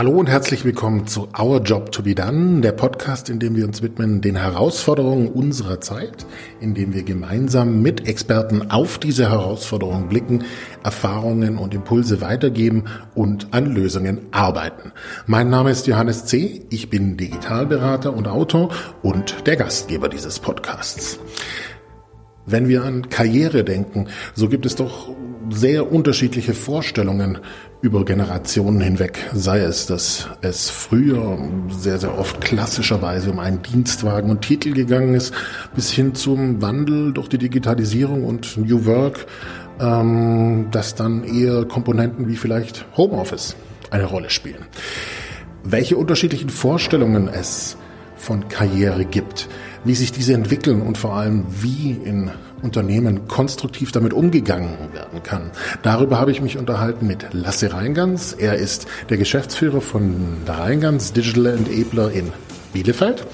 Hallo 0.00 0.12
und 0.12 0.30
herzlich 0.30 0.64
willkommen 0.64 1.06
zu 1.06 1.28
Our 1.38 1.60
Job 1.60 1.92
to 1.92 2.02
be 2.02 2.14
Done, 2.14 2.62
der 2.62 2.72
Podcast, 2.72 3.28
in 3.28 3.38
dem 3.38 3.54
wir 3.54 3.66
uns 3.66 3.82
widmen 3.82 4.22
den 4.22 4.34
Herausforderungen 4.34 5.28
unserer 5.28 5.82
Zeit, 5.82 6.24
in 6.58 6.72
dem 6.72 6.94
wir 6.94 7.02
gemeinsam 7.02 7.82
mit 7.82 8.08
Experten 8.08 8.70
auf 8.70 8.96
diese 8.96 9.28
Herausforderungen 9.28 10.08
blicken, 10.08 10.44
Erfahrungen 10.82 11.58
und 11.58 11.74
Impulse 11.74 12.22
weitergeben 12.22 12.84
und 13.14 13.48
an 13.50 13.66
Lösungen 13.66 14.20
arbeiten. 14.30 14.92
Mein 15.26 15.50
Name 15.50 15.70
ist 15.70 15.86
Johannes 15.86 16.24
C., 16.24 16.64
ich 16.70 16.88
bin 16.88 17.18
Digitalberater 17.18 18.16
und 18.16 18.26
Autor 18.26 18.70
und 19.02 19.46
der 19.46 19.56
Gastgeber 19.56 20.08
dieses 20.08 20.38
Podcasts. 20.38 21.20
Wenn 22.46 22.68
wir 22.68 22.84
an 22.84 23.10
Karriere 23.10 23.64
denken, 23.64 24.08
so 24.34 24.48
gibt 24.48 24.64
es 24.64 24.76
doch 24.76 25.10
sehr 25.50 25.92
unterschiedliche 25.92 26.54
Vorstellungen 26.54 27.38
über 27.82 28.04
Generationen 28.04 28.80
hinweg. 28.80 29.18
Sei 29.32 29.60
es, 29.60 29.86
dass 29.86 30.28
es 30.42 30.68
früher 30.68 31.38
sehr, 31.70 31.98
sehr 31.98 32.18
oft 32.18 32.40
klassischerweise 32.40 33.30
um 33.30 33.38
einen 33.38 33.62
Dienstwagen 33.62 34.30
und 34.30 34.42
Titel 34.42 34.72
gegangen 34.72 35.14
ist, 35.14 35.32
bis 35.74 35.90
hin 35.90 36.14
zum 36.14 36.60
Wandel 36.60 37.12
durch 37.12 37.28
die 37.28 37.38
Digitalisierung 37.38 38.24
und 38.24 38.56
New 38.58 38.84
Work, 38.84 39.26
ähm, 39.80 40.68
dass 40.70 40.94
dann 40.94 41.24
eher 41.24 41.64
Komponenten 41.64 42.28
wie 42.28 42.36
vielleicht 42.36 42.84
Homeoffice 42.96 43.56
eine 43.90 44.04
Rolle 44.04 44.30
spielen. 44.30 44.66
Welche 45.64 45.96
unterschiedlichen 45.96 46.50
Vorstellungen 46.50 47.28
es 47.28 47.76
von 48.16 48.48
Karriere 48.48 49.06
gibt, 49.06 49.48
wie 49.84 49.94
sich 49.94 50.12
diese 50.12 50.34
entwickeln 50.34 50.82
und 50.82 50.98
vor 50.98 51.14
allem 51.14 51.46
wie 51.48 51.92
in 52.04 52.30
Unternehmen 52.62 53.28
konstruktiv 53.28 53.92
damit 53.92 54.12
umgegangen 54.12 54.76
werden 54.92 55.22
kann. 55.22 55.50
Darüber 55.82 56.18
habe 56.18 56.30
ich 56.30 56.40
mich 56.40 56.58
unterhalten 56.58 57.06
mit 57.06 57.26
Lasse 57.32 57.72
Reingans. 57.72 58.32
Er 58.32 58.54
ist 58.54 58.86
der 59.08 59.16
Geschäftsführer 59.16 59.80
von 59.80 60.38
Reingans 60.46 61.12
Digital 61.12 61.46
Enabler 61.46 62.10
in 62.10 62.32
Bielefeld. 62.72 63.26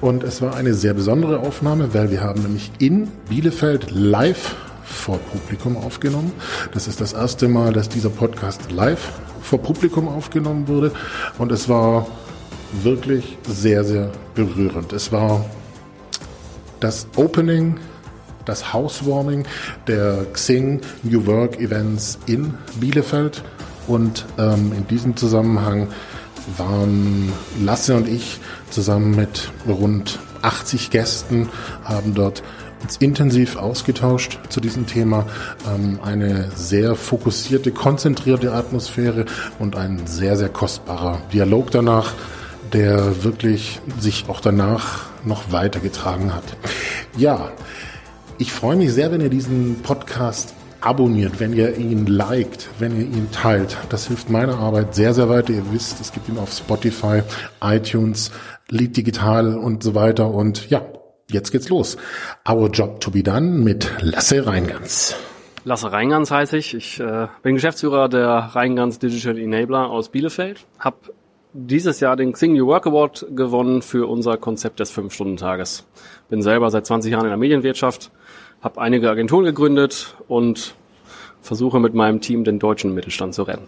Und 0.00 0.22
es 0.22 0.40
war 0.40 0.54
eine 0.54 0.74
sehr 0.74 0.94
besondere 0.94 1.40
Aufnahme, 1.40 1.92
weil 1.94 2.10
wir 2.10 2.22
haben 2.22 2.42
nämlich 2.42 2.70
in 2.78 3.08
Bielefeld 3.28 3.90
live 3.90 4.54
vor 4.84 5.18
Publikum 5.18 5.76
aufgenommen. 5.76 6.32
Das 6.72 6.88
ist 6.88 7.00
das 7.00 7.12
erste 7.12 7.48
Mal, 7.48 7.72
dass 7.72 7.88
dieser 7.88 8.10
Podcast 8.10 8.72
live 8.72 9.12
vor 9.42 9.60
Publikum 9.60 10.08
aufgenommen 10.08 10.68
wurde. 10.68 10.92
Und 11.38 11.52
es 11.52 11.68
war 11.68 12.06
wirklich 12.82 13.36
sehr, 13.46 13.84
sehr 13.84 14.10
berührend. 14.34 14.92
Es 14.92 15.12
war 15.12 15.44
das 16.80 17.06
Opening, 17.16 17.78
das 18.48 18.72
Housewarming 18.72 19.44
der 19.86 20.26
Xing 20.32 20.80
New 21.02 21.26
Work 21.26 21.60
Events 21.60 22.18
in 22.26 22.54
Bielefeld. 22.80 23.42
Und 23.86 24.26
ähm, 24.38 24.72
in 24.76 24.86
diesem 24.88 25.16
Zusammenhang 25.16 25.88
waren 26.56 27.32
Lasse 27.62 27.94
und 27.94 28.08
ich 28.08 28.40
zusammen 28.70 29.14
mit 29.14 29.50
rund 29.66 30.18
80 30.42 30.90
Gästen, 30.90 31.48
haben 31.84 32.14
dort 32.14 32.42
uns 32.82 32.96
intensiv 32.98 33.56
ausgetauscht 33.56 34.38
zu 34.50 34.60
diesem 34.60 34.86
Thema. 34.86 35.26
Ähm, 35.66 35.98
eine 36.02 36.50
sehr 36.54 36.94
fokussierte, 36.94 37.72
konzentrierte 37.72 38.52
Atmosphäre 38.52 39.26
und 39.58 39.76
ein 39.76 40.06
sehr, 40.06 40.36
sehr 40.36 40.48
kostbarer 40.48 41.20
Dialog 41.32 41.70
danach 41.70 42.14
der 42.72 43.24
wirklich 43.24 43.80
sich 43.98 44.26
auch 44.28 44.40
danach 44.40 45.06
noch 45.24 45.52
weitergetragen 45.52 46.34
hat. 46.34 46.44
Ja, 47.16 47.50
ich 48.38 48.52
freue 48.52 48.76
mich 48.76 48.92
sehr, 48.92 49.10
wenn 49.10 49.20
ihr 49.20 49.30
diesen 49.30 49.82
Podcast 49.82 50.54
abonniert, 50.80 51.40
wenn 51.40 51.52
ihr 51.52 51.76
ihn 51.76 52.06
liked, 52.06 52.68
wenn 52.78 52.96
ihr 52.96 53.06
ihn 53.06 53.30
teilt. 53.32 53.76
Das 53.90 54.06
hilft 54.06 54.30
meiner 54.30 54.58
Arbeit 54.58 54.94
sehr, 54.94 55.12
sehr 55.12 55.28
weiter. 55.28 55.52
Ihr 55.52 55.72
wisst, 55.72 56.00
es 56.00 56.12
gibt 56.12 56.28
ihn 56.28 56.38
auf 56.38 56.52
Spotify, 56.52 57.22
iTunes, 57.60 58.30
Lead 58.68 58.96
Digital 58.96 59.58
und 59.58 59.82
so 59.82 59.94
weiter. 59.94 60.32
Und 60.32 60.70
ja, 60.70 60.82
jetzt 61.30 61.50
geht's 61.50 61.68
los. 61.68 61.96
Our 62.48 62.70
Job 62.70 63.00
to 63.00 63.10
be 63.10 63.22
Done 63.22 63.58
mit 63.58 63.90
Lasse 64.00 64.46
Reingans. 64.46 65.16
Lasse 65.64 65.90
Reingans 65.90 66.30
heiße 66.30 66.56
ich. 66.56 66.74
Ich 66.74 67.00
äh, 67.00 67.26
bin 67.42 67.54
Geschäftsführer 67.56 68.08
der 68.08 68.28
Reingans 68.28 69.00
Digital 69.00 69.36
Enabler 69.36 69.90
aus 69.90 70.10
Bielefeld. 70.10 70.64
Hab 70.78 71.10
dieses 71.52 72.00
Jahr 72.00 72.16
den 72.16 72.32
Xing 72.32 72.52
New 72.52 72.66
Work 72.66 72.86
Award 72.86 73.26
gewonnen 73.34 73.82
für 73.82 74.08
unser 74.08 74.36
Konzept 74.36 74.80
des 74.80 74.90
Fünf-Stunden-Tages. 74.90 75.86
Bin 76.28 76.42
selber 76.42 76.70
seit 76.70 76.86
20 76.86 77.12
Jahren 77.12 77.24
in 77.24 77.30
der 77.30 77.38
Medienwirtschaft, 77.38 78.10
habe 78.60 78.80
einige 78.80 79.10
Agenturen 79.10 79.44
gegründet 79.44 80.16
und 80.28 80.74
versuche 81.40 81.80
mit 81.80 81.94
meinem 81.94 82.20
Team 82.20 82.44
den 82.44 82.58
deutschen 82.58 82.94
Mittelstand 82.94 83.34
zu 83.34 83.44
retten. 83.44 83.66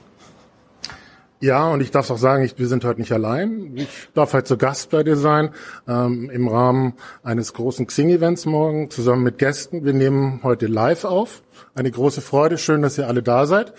Ja, 1.42 1.70
und 1.70 1.80
ich 1.80 1.90
darf 1.90 2.10
auch 2.10 2.18
sagen, 2.18 2.44
ich, 2.44 2.58
wir 2.58 2.68
sind 2.68 2.84
heute 2.84 3.00
nicht 3.00 3.12
allein. 3.12 3.72
Ich 3.74 3.88
darf 4.12 4.34
heute 4.34 4.44
zu 4.44 4.58
Gast 4.58 4.90
bei 4.90 5.02
dir 5.02 5.16
sein, 5.16 5.54
ähm, 5.88 6.28
im 6.28 6.48
Rahmen 6.48 6.92
eines 7.22 7.54
großen 7.54 7.86
Xing-Events 7.86 8.44
morgen, 8.44 8.90
zusammen 8.90 9.22
mit 9.22 9.38
Gästen. 9.38 9.86
Wir 9.86 9.94
nehmen 9.94 10.40
heute 10.42 10.66
live 10.66 11.06
auf. 11.06 11.42
Eine 11.74 11.90
große 11.90 12.20
Freude. 12.20 12.58
Schön, 12.58 12.82
dass 12.82 12.98
ihr 12.98 13.08
alle 13.08 13.22
da 13.22 13.46
seid. 13.46 13.72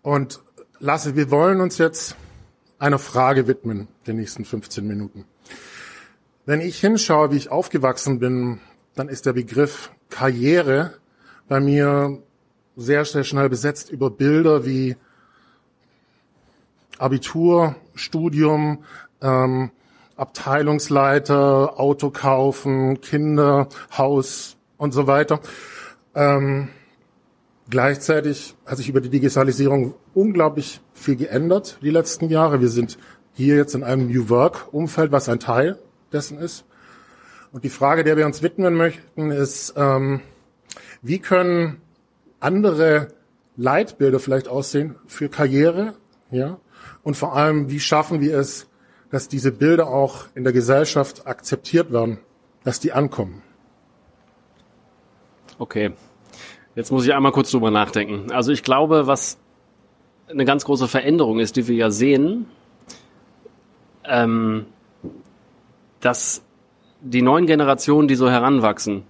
Und 0.00 0.40
Lasse, 0.78 1.16
wir 1.16 1.30
wollen 1.30 1.60
uns 1.60 1.76
jetzt 1.76 2.16
einer 2.78 2.98
Frage 2.98 3.46
widmen, 3.46 3.88
den 4.06 4.16
nächsten 4.16 4.44
15 4.44 4.86
Minuten. 4.86 5.24
Wenn 6.44 6.60
ich 6.60 6.78
hinschaue, 6.80 7.32
wie 7.32 7.36
ich 7.36 7.50
aufgewachsen 7.50 8.18
bin, 8.18 8.60
dann 8.94 9.08
ist 9.08 9.26
der 9.26 9.32
Begriff 9.32 9.90
Karriere 10.10 10.94
bei 11.48 11.60
mir 11.60 12.22
sehr, 12.76 13.04
sehr 13.04 13.24
schnell 13.24 13.48
besetzt 13.48 13.90
über 13.90 14.10
Bilder 14.10 14.64
wie 14.64 14.96
Abitur, 16.98 17.76
Studium, 17.94 18.84
ähm, 19.20 19.70
Abteilungsleiter, 20.16 21.78
Auto 21.78 22.10
kaufen, 22.10 23.00
Kinder, 23.00 23.68
Haus 23.96 24.56
und 24.78 24.92
so 24.92 25.06
weiter. 25.06 25.40
Ähm, 26.14 26.68
Gleichzeitig 27.68 28.54
hat 28.64 28.78
sich 28.78 28.88
über 28.88 29.00
die 29.00 29.08
Digitalisierung 29.08 29.94
unglaublich 30.14 30.80
viel 30.94 31.16
geändert 31.16 31.78
die 31.82 31.90
letzten 31.90 32.28
Jahre. 32.28 32.60
Wir 32.60 32.68
sind 32.68 32.96
hier 33.32 33.56
jetzt 33.56 33.74
in 33.74 33.82
einem 33.82 34.06
New 34.06 34.28
Work-Umfeld, 34.28 35.10
was 35.10 35.28
ein 35.28 35.40
Teil 35.40 35.78
dessen 36.12 36.38
ist. 36.38 36.64
Und 37.52 37.64
die 37.64 37.68
Frage, 37.68 38.04
der 38.04 38.16
wir 38.16 38.26
uns 38.26 38.42
widmen 38.42 38.74
möchten, 38.74 39.30
ist, 39.30 39.74
ähm, 39.76 40.20
wie 41.02 41.18
können 41.18 41.80
andere 42.38 43.08
Leitbilder 43.56 44.20
vielleicht 44.20 44.46
aussehen 44.46 44.94
für 45.06 45.28
Karriere, 45.28 45.94
ja? 46.30 46.60
Und 47.02 47.16
vor 47.16 47.34
allem, 47.34 47.70
wie 47.70 47.80
schaffen 47.80 48.20
wir 48.20 48.38
es, 48.38 48.68
dass 49.10 49.28
diese 49.28 49.52
Bilder 49.52 49.88
auch 49.88 50.26
in 50.34 50.44
der 50.44 50.52
Gesellschaft 50.52 51.26
akzeptiert 51.26 51.92
werden, 51.92 52.18
dass 52.64 52.80
die 52.80 52.92
ankommen? 52.92 53.42
Okay, 55.58 55.92
Jetzt 56.76 56.92
muss 56.92 57.06
ich 57.06 57.14
einmal 57.14 57.32
kurz 57.32 57.50
drüber 57.50 57.70
nachdenken. 57.70 58.30
Also 58.32 58.52
ich 58.52 58.62
glaube, 58.62 59.06
was 59.06 59.38
eine 60.28 60.44
ganz 60.44 60.66
große 60.66 60.88
Veränderung 60.88 61.38
ist, 61.38 61.56
die 61.56 61.66
wir 61.68 61.74
ja 61.74 61.90
sehen, 61.90 62.44
ähm, 64.04 64.66
dass 66.00 66.42
die 67.00 67.22
neuen 67.22 67.46
Generationen, 67.46 68.08
die 68.08 68.14
so 68.14 68.28
heranwachsen, 68.28 69.04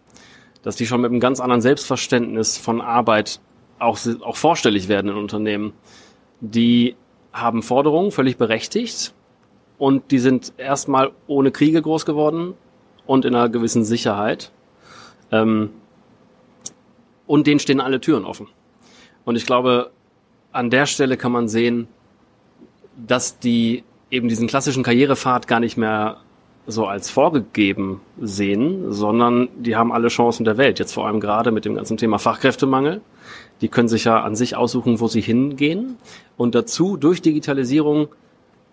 dass 0.63 0.77
die 0.77 0.87
schon 0.87 1.01
mit 1.01 1.11
einem 1.11 1.19
ganz 1.19 1.41
anderen 1.41 1.61
Selbstverständnis 1.61 2.57
von 2.57 2.81
Arbeit 2.81 3.41
auch, 3.81 3.99
auch 4.23 4.37
vorstellig 4.37 4.87
werden 4.87 5.11
in 5.11 5.17
Unternehmen. 5.17 5.73
Die 6.41 6.95
haben 7.33 7.65
Forderungen, 7.65 8.13
völlig 8.13 8.37
berechtigt, 8.37 9.13
und 9.77 10.13
die 10.13 10.21
sind 10.21 10.53
erstmal 10.57 11.11
ohne 11.27 11.51
Kriege 11.51 11.83
groß 11.83 12.07
geworden 12.07 12.55
und 13.07 13.25
in 13.25 13.35
einer 13.35 13.49
gewissen 13.49 13.85
Sicherheit. 13.85 14.53
Ähm, 15.33 15.71
und 17.27 17.47
denen 17.47 17.61
stehen 17.61 17.81
alle 17.81 18.01
Türen 18.01 18.25
offen. 18.25 18.49
Und 19.25 19.37
ich 19.37 19.47
glaube, 19.47 19.91
an 20.53 20.71
der 20.71 20.87
Stelle 20.87 21.17
kann 21.17 21.33
man 21.33 21.49
sehen, 21.49 21.89
dass 22.97 23.39
die 23.39 23.85
eben 24.11 24.29
diesen 24.29 24.47
klassischen 24.47 24.83
Karrierepfad 24.83 25.47
gar 25.47 25.61
nicht 25.61 25.77
mehr 25.77 26.19
so 26.67 26.87
als 26.87 27.11
vorgegeben 27.11 28.01
sehen, 28.21 28.93
sondern 28.93 29.49
die 29.57 29.77
haben 29.77 29.93
alle 29.93 30.09
Chancen 30.09 30.45
der 30.45 30.57
Welt. 30.57 30.79
Jetzt 30.79 30.93
vor 30.93 31.07
allem 31.07 31.21
gerade 31.21 31.53
mit 31.53 31.65
dem 31.65 31.77
ganzen 31.77 31.97
Thema 31.97 32.19
Fachkräftemangel. 32.19 33.03
Die 33.61 33.69
können 33.69 33.89
sich 33.89 34.05
ja 34.05 34.21
an 34.21 34.35
sich 34.35 34.57
aussuchen, 34.57 35.01
wo 35.01 35.07
sie 35.07 35.21
hingehen. 35.21 35.97
Und 36.37 36.55
dazu 36.55 36.97
durch 36.97 37.23
Digitalisierung 37.23 38.09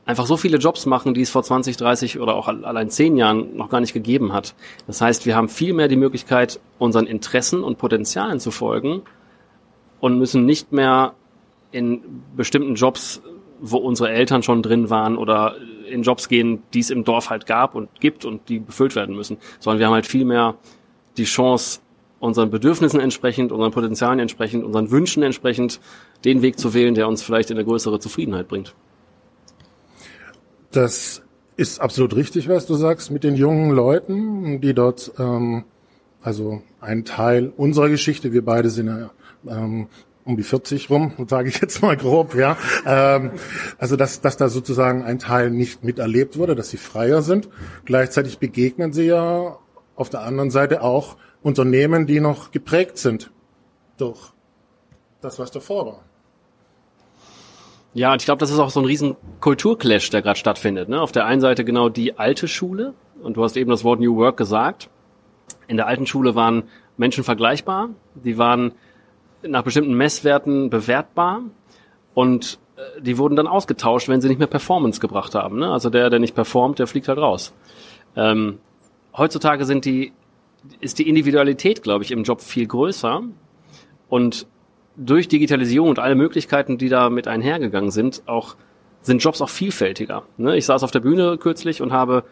einfach 0.05 0.25
so 0.25 0.37
viele 0.37 0.57
Jobs 0.57 0.85
machen, 0.85 1.13
die 1.13 1.21
es 1.21 1.29
vor 1.29 1.43
20, 1.43 1.77
30 1.77 2.19
oder 2.19 2.35
auch 2.35 2.47
allein 2.47 2.89
10 2.89 3.17
Jahren 3.17 3.55
noch 3.55 3.69
gar 3.69 3.79
nicht 3.79 3.93
gegeben 3.93 4.33
hat. 4.33 4.53
Das 4.87 5.01
heißt, 5.01 5.25
wir 5.25 5.35
haben 5.35 5.49
viel 5.49 5.73
mehr 5.73 5.87
die 5.87 5.95
Möglichkeit, 5.95 6.59
unseren 6.79 7.07
Interessen 7.07 7.63
und 7.63 7.77
Potenzialen 7.77 8.39
zu 8.39 8.51
folgen 8.51 9.03
und 9.99 10.17
müssen 10.17 10.45
nicht 10.45 10.71
mehr 10.71 11.13
in 11.71 12.01
bestimmten 12.35 12.75
Jobs, 12.75 13.21
wo 13.61 13.77
unsere 13.77 14.11
Eltern 14.11 14.43
schon 14.43 14.61
drin 14.61 14.89
waren 14.89 15.17
oder 15.17 15.55
in 15.89 16.03
Jobs 16.03 16.27
gehen, 16.27 16.63
die 16.73 16.79
es 16.79 16.89
im 16.89 17.03
Dorf 17.05 17.29
halt 17.29 17.45
gab 17.45 17.75
und 17.75 17.89
gibt 18.01 18.25
und 18.25 18.49
die 18.49 18.59
befüllt 18.59 18.95
werden 18.95 19.15
müssen, 19.15 19.37
sondern 19.59 19.79
wir 19.79 19.87
haben 19.87 19.93
halt 19.93 20.05
viel 20.05 20.25
mehr 20.25 20.55
die 21.17 21.23
Chance, 21.23 21.79
unseren 22.19 22.49
Bedürfnissen 22.49 22.99
entsprechend, 22.99 23.51
unseren 23.51 23.71
Potenzialen 23.71 24.19
entsprechend, 24.19 24.63
unseren 24.63 24.91
Wünschen 24.91 25.23
entsprechend 25.23 25.79
den 26.25 26.41
Weg 26.41 26.57
zu 26.57 26.73
wählen, 26.73 26.95
der 26.95 27.07
uns 27.07 27.21
vielleicht 27.21 27.51
in 27.51 27.57
eine 27.57 27.65
größere 27.65 27.99
Zufriedenheit 27.99 28.47
bringt. 28.47 28.73
Das 30.73 31.21
ist 31.55 31.79
absolut 31.79 32.15
richtig, 32.15 32.49
was 32.49 32.65
du 32.65 32.73
sagst, 32.73 33.11
mit 33.11 33.23
den 33.23 33.35
jungen 33.35 33.69
Leuten, 33.69 34.59
die 34.59 34.73
dort, 34.73 35.11
ähm, 35.19 35.65
also 36.21 36.63
ein 36.81 37.05
Teil 37.05 37.53
unserer 37.55 37.89
Geschichte, 37.89 38.33
wir 38.33 38.43
beide 38.43 38.71
sind 38.71 38.87
ja 38.87 39.11
ähm, 39.47 39.87
um 40.25 40.35
die 40.35 40.41
40 40.41 40.89
rum, 40.89 41.13
sage 41.27 41.49
ich 41.49 41.61
jetzt 41.61 41.83
mal 41.83 41.95
grob, 41.95 42.33
ja. 42.33 42.57
Ähm, 42.87 43.33
also 43.77 43.95
dass, 43.95 44.21
dass 44.21 44.35
da 44.35 44.49
sozusagen 44.49 45.03
ein 45.03 45.19
Teil 45.19 45.51
nicht 45.51 45.83
miterlebt 45.83 46.39
wurde, 46.39 46.55
dass 46.55 46.71
sie 46.71 46.77
freier 46.77 47.21
sind. 47.21 47.49
Gleichzeitig 47.85 48.39
begegnen 48.39 48.93
sie 48.93 49.05
ja 49.05 49.59
auf 49.95 50.09
der 50.09 50.21
anderen 50.21 50.49
Seite 50.49 50.81
auch 50.81 51.17
Unternehmen, 51.43 52.07
die 52.07 52.19
noch 52.19 52.49
geprägt 52.49 52.97
sind 52.97 53.31
durch 53.97 54.33
das, 55.21 55.37
was 55.37 55.51
davor 55.51 55.85
war. 55.85 56.12
Ja, 57.93 58.15
ich 58.15 58.25
glaube, 58.25 58.39
das 58.39 58.49
ist 58.49 58.59
auch 58.59 58.71
so 58.71 58.79
ein 58.79 58.85
riesen 58.85 59.15
Kulturclash, 59.39 60.09
der 60.09 60.21
gerade 60.21 60.39
stattfindet. 60.39 60.89
Ne? 60.89 60.99
Auf 60.99 61.11
der 61.11 61.25
einen 61.25 61.41
Seite 61.41 61.63
genau 61.63 61.89
die 61.89 62.17
alte 62.17 62.47
Schule, 62.47 62.93
und 63.21 63.37
du 63.37 63.43
hast 63.43 63.55
eben 63.55 63.69
das 63.69 63.83
Wort 63.83 63.99
New 63.99 64.15
Work 64.17 64.37
gesagt. 64.37 64.89
In 65.67 65.77
der 65.77 65.87
alten 65.87 66.07
Schule 66.07 66.35
waren 66.35 66.63
Menschen 66.97 67.23
vergleichbar, 67.23 67.89
die 68.15 68.37
waren 68.37 68.73
nach 69.43 69.63
bestimmten 69.63 69.93
Messwerten 69.93 70.69
bewertbar 70.69 71.41
und 72.13 72.59
äh, 72.75 73.01
die 73.01 73.17
wurden 73.17 73.35
dann 73.35 73.47
ausgetauscht, 73.47 74.07
wenn 74.07 74.21
sie 74.21 74.27
nicht 74.27 74.39
mehr 74.39 74.47
Performance 74.47 74.99
gebracht 74.99 75.35
haben. 75.35 75.59
Ne? 75.59 75.71
Also 75.71 75.89
der, 75.89 76.09
der 76.09 76.19
nicht 76.19 76.35
performt, 76.35 76.79
der 76.79 76.87
fliegt 76.87 77.07
halt 77.07 77.19
raus. 77.19 77.53
Ähm, 78.15 78.59
heutzutage 79.15 79.65
sind 79.65 79.85
die, 79.85 80.13
ist 80.79 80.99
die 80.99 81.07
Individualität, 81.07 81.83
glaube 81.83 82.03
ich, 82.03 82.11
im 82.11 82.23
Job 82.23 82.41
viel 82.41 82.67
größer 82.67 83.21
und 84.09 84.47
durch 84.95 85.27
Digitalisierung 85.27 85.89
und 85.89 85.99
alle 85.99 86.15
Möglichkeiten, 86.15 86.77
die 86.77 86.89
da 86.89 87.09
mit 87.09 87.27
einhergegangen 87.27 87.91
sind, 87.91 88.23
auch 88.25 88.55
sind 89.01 89.23
Jobs 89.23 89.41
auch 89.41 89.49
vielfältiger. 89.49 90.23
Ne? 90.37 90.55
Ich 90.55 90.65
saß 90.65 90.83
auf 90.83 90.91
der 90.91 91.01
Bühne 91.01 91.37
kürzlich 91.37 91.81
und 91.81 91.91
habe 91.91 92.23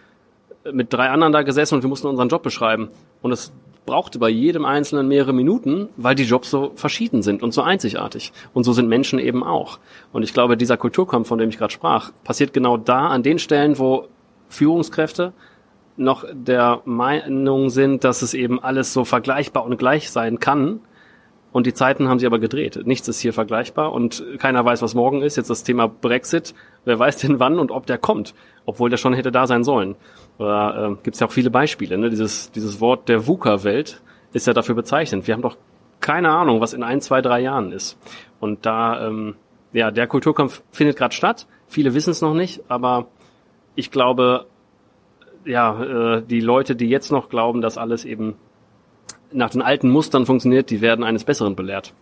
mit 0.71 0.93
drei 0.93 1.09
anderen 1.09 1.33
da 1.33 1.41
gesessen 1.41 1.75
und 1.75 1.81
wir 1.83 1.89
mussten 1.89 2.07
unseren 2.07 2.29
Job 2.29 2.43
beschreiben. 2.43 2.89
Und 3.21 3.31
es 3.31 3.51
brauchte 3.85 4.19
bei 4.19 4.29
jedem 4.29 4.63
Einzelnen 4.63 5.07
mehrere 5.07 5.33
Minuten, 5.33 5.89
weil 5.97 6.15
die 6.15 6.23
Jobs 6.23 6.49
so 6.49 6.71
verschieden 6.75 7.23
sind 7.23 7.41
und 7.41 7.53
so 7.53 7.61
einzigartig. 7.61 8.31
Und 8.53 8.63
so 8.63 8.73
sind 8.73 8.87
Menschen 8.87 9.19
eben 9.19 9.43
auch. 9.43 9.79
Und 10.13 10.23
ich 10.23 10.33
glaube, 10.33 10.55
dieser 10.55 10.77
Kulturkampf, 10.77 11.27
von 11.27 11.39
dem 11.39 11.49
ich 11.49 11.57
gerade 11.57 11.73
sprach, 11.73 12.11
passiert 12.23 12.53
genau 12.53 12.77
da, 12.77 13.07
an 13.07 13.23
den 13.23 13.39
Stellen, 13.39 13.79
wo 13.79 14.07
Führungskräfte 14.49 15.33
noch 15.97 16.25
der 16.31 16.81
Meinung 16.85 17.69
sind, 17.69 18.03
dass 18.03 18.21
es 18.21 18.33
eben 18.33 18.61
alles 18.63 18.93
so 18.93 19.03
vergleichbar 19.03 19.65
und 19.65 19.77
gleich 19.77 20.09
sein 20.09 20.39
kann. 20.39 20.79
Und 21.51 21.67
die 21.67 21.73
Zeiten 21.73 22.07
haben 22.07 22.19
sich 22.19 22.25
aber 22.25 22.39
gedreht. 22.39 22.79
Nichts 22.85 23.07
ist 23.07 23.19
hier 23.19 23.33
vergleichbar 23.33 23.91
und 23.91 24.23
keiner 24.39 24.63
weiß, 24.63 24.81
was 24.81 24.95
morgen 24.95 25.21
ist. 25.21 25.35
Jetzt 25.35 25.49
das 25.49 25.63
Thema 25.63 25.87
Brexit. 25.87 26.53
Wer 26.85 26.97
weiß 26.97 27.17
denn 27.17 27.39
wann 27.39 27.59
und 27.59 27.71
ob 27.71 27.85
der 27.85 27.97
kommt, 27.97 28.33
obwohl 28.65 28.89
der 28.89 28.97
schon 28.97 29.13
hätte 29.13 29.31
da 29.31 29.47
sein 29.47 29.63
sollen. 29.63 29.95
Oder 30.37 30.91
äh, 30.91 31.03
gibt 31.03 31.15
es 31.15 31.19
ja 31.19 31.27
auch 31.27 31.31
viele 31.31 31.49
Beispiele. 31.49 31.97
Ne? 31.97 32.09
Dieses, 32.09 32.51
dieses 32.51 32.79
Wort 32.79 33.09
der 33.09 33.27
VUCA-Welt 33.27 34.01
ist 34.33 34.47
ja 34.47 34.53
dafür 34.53 34.75
bezeichnend. 34.75 35.27
Wir 35.27 35.33
haben 35.33 35.41
doch 35.41 35.57
keine 35.99 36.29
Ahnung, 36.29 36.61
was 36.61 36.73
in 36.73 36.83
ein, 36.83 37.01
zwei, 37.01 37.21
drei 37.21 37.41
Jahren 37.41 37.71
ist. 37.71 37.97
Und 38.39 38.65
da, 38.65 39.07
ähm, 39.07 39.35
ja, 39.73 39.91
der 39.91 40.07
Kulturkampf 40.07 40.63
findet 40.71 40.97
gerade 40.97 41.13
statt. 41.13 41.47
Viele 41.67 41.93
wissen 41.93 42.11
es 42.11 42.21
noch 42.21 42.33
nicht, 42.33 42.63
aber 42.69 43.07
ich 43.75 43.91
glaube, 43.91 44.47
ja, 45.45 46.17
äh, 46.17 46.23
die 46.23 46.41
Leute, 46.41 46.75
die 46.75 46.89
jetzt 46.89 47.11
noch 47.11 47.29
glauben, 47.29 47.61
dass 47.61 47.77
alles 47.77 48.05
eben 48.05 48.35
nach 49.33 49.49
den 49.49 49.61
alten 49.61 49.89
Mustern 49.89 50.25
funktioniert, 50.25 50.69
die 50.69 50.81
werden 50.81 51.03
eines 51.03 51.23
Besseren 51.23 51.55
belehrt. 51.55 51.93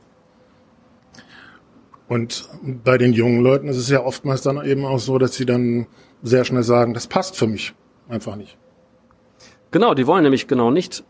Und 2.08 2.50
bei 2.64 2.98
den 2.98 3.14
jungen 3.14 3.42
Leuten 3.42 3.68
ist 3.68 3.78
es 3.78 3.90
ja 3.90 4.04
oftmals 4.04 4.42
dann 4.42 4.66
eben 4.66 4.84
auch 4.84 5.00
so, 5.00 5.20
dass 5.20 5.36
sie 5.36 5.46
dann 5.46 5.86
sehr 6.24 6.44
schnell 6.44 6.64
sagen, 6.64 6.94
das 6.94 7.08
passt 7.08 7.38
für 7.38 7.48
mich 7.48 7.74
einfach 8.08 8.36
nicht. 8.36 8.58
Genau, 9.72 9.94
die 9.94 10.08
wollen 10.08 10.24
nämlich 10.24 10.48
genau 10.48 10.72
nicht 10.72 11.04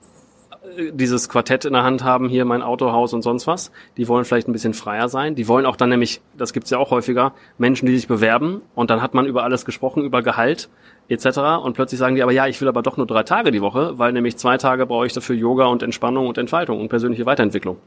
dieses 0.92 1.30
Quartett 1.30 1.66
in 1.66 1.74
der 1.74 1.84
Hand 1.84 2.04
haben, 2.04 2.30
hier 2.30 2.46
mein 2.46 2.62
Autohaus 2.62 3.14
und 3.14 3.22
sonst 3.22 3.48
was. 3.48 3.72
Die 3.98 4.08
wollen 4.08 4.26
vielleicht 4.26 4.48
ein 4.48 4.54
bisschen 4.54 4.74
freier 4.74 5.10
sein. 5.10 5.36
Die 5.36 5.48
wollen 5.48 5.66
auch 5.66 5.76
dann 5.76 5.90
nämlich, 5.90 6.22
das 6.38 6.54
gibt's 6.54 6.70
ja 6.70 6.78
auch 6.78 6.92
häufiger, 6.92 7.34
Menschen, 7.58 7.86
die 7.86 7.96
sich 7.96 8.08
bewerben 8.08 8.62
und 8.76 8.90
dann 8.90 9.02
hat 9.02 9.14
man 9.14 9.26
über 9.26 9.44
alles 9.44 9.66
gesprochen, 9.66 10.04
über 10.04 10.22
Gehalt 10.22 10.70
etc. 11.10 11.40
Und 11.64 11.74
plötzlich 11.74 12.00
sagen 12.00 12.16
die 12.16 12.24
aber, 12.24 12.32
ja, 12.32 12.48
ich 12.48 12.60
will 12.62 12.68
aber 12.68 12.82
doch 12.82 12.98
nur 12.98 13.08
drei 13.08 13.24
Tage 13.24 13.52
die 13.52 13.62
Woche, 13.62 13.98
weil 13.98 14.14
nämlich 14.14 14.38
zwei 14.38 14.58
Tage 14.58 14.86
brauche 14.86 15.06
ich 15.06 15.14
dafür 15.14 15.36
Yoga 15.36 15.66
und 15.66 15.84
Entspannung 15.84 16.28
und 16.28 16.38
Entfaltung 16.38 16.80
und 16.80 16.90
persönliche 16.90 17.26
Weiterentwicklung. 17.26 17.78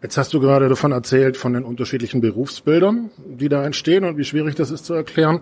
Jetzt 0.00 0.16
hast 0.16 0.32
du 0.32 0.38
gerade 0.38 0.68
davon 0.68 0.92
erzählt, 0.92 1.36
von 1.36 1.54
den 1.54 1.64
unterschiedlichen 1.64 2.20
Berufsbildern, 2.20 3.10
die 3.26 3.48
da 3.48 3.64
entstehen 3.64 4.04
und 4.04 4.16
wie 4.16 4.22
schwierig 4.22 4.54
das 4.54 4.70
ist 4.70 4.84
zu 4.84 4.94
erklären. 4.94 5.40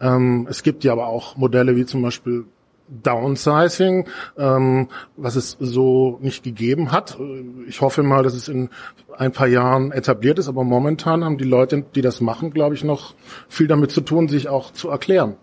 Ähm, 0.00 0.46
es 0.48 0.62
gibt 0.62 0.84
ja 0.84 0.92
aber 0.92 1.08
auch 1.08 1.36
Modelle 1.36 1.74
wie 1.74 1.86
zum 1.86 2.02
Beispiel 2.02 2.44
Downsizing, 2.88 4.08
ähm, 4.36 4.88
was 5.16 5.36
es 5.36 5.56
so 5.58 6.18
nicht 6.20 6.44
gegeben 6.44 6.92
hat. 6.92 7.18
Ich 7.66 7.80
hoffe 7.80 8.02
mal, 8.02 8.22
dass 8.22 8.34
es 8.34 8.48
in 8.48 8.70
ein 9.16 9.32
paar 9.32 9.48
Jahren 9.48 9.92
etabliert 9.92 10.38
ist, 10.38 10.48
aber 10.48 10.64
momentan 10.64 11.24
haben 11.24 11.38
die 11.38 11.44
Leute, 11.44 11.84
die 11.94 12.02
das 12.02 12.20
machen, 12.20 12.52
glaube 12.52 12.74
ich, 12.74 12.84
noch 12.84 13.14
viel 13.48 13.66
damit 13.66 13.90
zu 13.90 14.00
tun, 14.00 14.28
sich 14.28 14.48
auch 14.48 14.72
zu 14.72 14.88
erklären. 14.88 15.36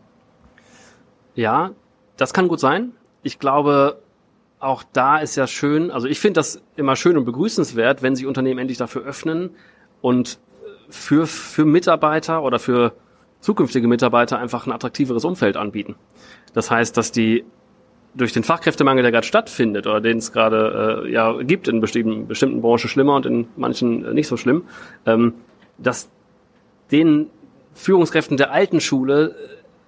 Ja, 1.36 1.72
das 2.18 2.34
kann 2.34 2.48
gut 2.48 2.60
sein. 2.60 2.92
Ich 3.24 3.40
glaube, 3.40 4.00
auch 4.60 4.84
da 4.94 5.18
ist 5.18 5.36
ja 5.36 5.48
schön, 5.48 5.92
also 5.92 6.08
ich 6.08 6.20
finde 6.20 6.40
das 6.40 6.62
immer 6.76 6.96
schön 6.96 7.18
und 7.18 7.26
begrüßenswert, 7.26 8.02
wenn 8.02 8.16
sich 8.16 8.26
Unternehmen 8.26 8.60
endlich 8.60 8.78
dafür 8.78 9.04
öffnen 9.04 9.52
und 10.02 10.40
für, 10.90 11.28
für 11.28 11.66
Mitarbeiter 11.66 12.44
oder 12.44 12.60
für 12.60 12.94
zukünftige 13.44 13.88
Mitarbeiter 13.88 14.40
einfach 14.40 14.66
ein 14.66 14.72
attraktiveres 14.72 15.26
Umfeld 15.26 15.58
anbieten. 15.58 15.96
Das 16.54 16.72
heißt, 16.72 16.96
dass 16.96 17.12
die 17.12 17.44
durch 18.16 18.32
den 18.32 18.44
Fachkräftemangel, 18.44 19.02
der 19.02 19.12
gerade 19.12 19.28
stattfindet 19.28 19.86
oder 19.86 20.00
den 20.00 20.18
es 20.20 20.32
gerade 20.32 21.04
äh, 21.06 21.12
ja 21.12 21.34
gibt 21.42 21.68
in 21.68 21.82
bestimmten, 21.82 22.28
bestimmten 22.28 22.62
Branchen 22.62 22.88
schlimmer 22.88 23.16
und 23.16 23.26
in 23.26 23.48
manchen 23.58 24.06
äh, 24.06 24.14
nicht 24.14 24.28
so 24.28 24.38
schlimm, 24.38 24.64
ähm, 25.06 25.34
dass 25.78 26.10
den 26.92 27.30
Führungskräften 27.74 28.38
der 28.38 28.52
alten 28.52 28.80
Schule 28.80 29.36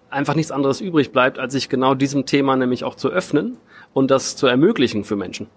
einfach 0.10 0.36
nichts 0.36 0.52
anderes 0.52 0.82
übrig 0.82 1.12
bleibt, 1.12 1.40
als 1.40 1.54
sich 1.54 1.70
genau 1.70 1.94
diesem 1.94 2.26
Thema 2.26 2.56
nämlich 2.56 2.84
auch 2.84 2.96
zu 2.96 3.10
öffnen 3.10 3.58
und 3.94 4.12
das 4.12 4.36
zu 4.36 4.48
ermöglichen 4.48 5.04
für 5.04 5.16
Menschen. 5.16 5.48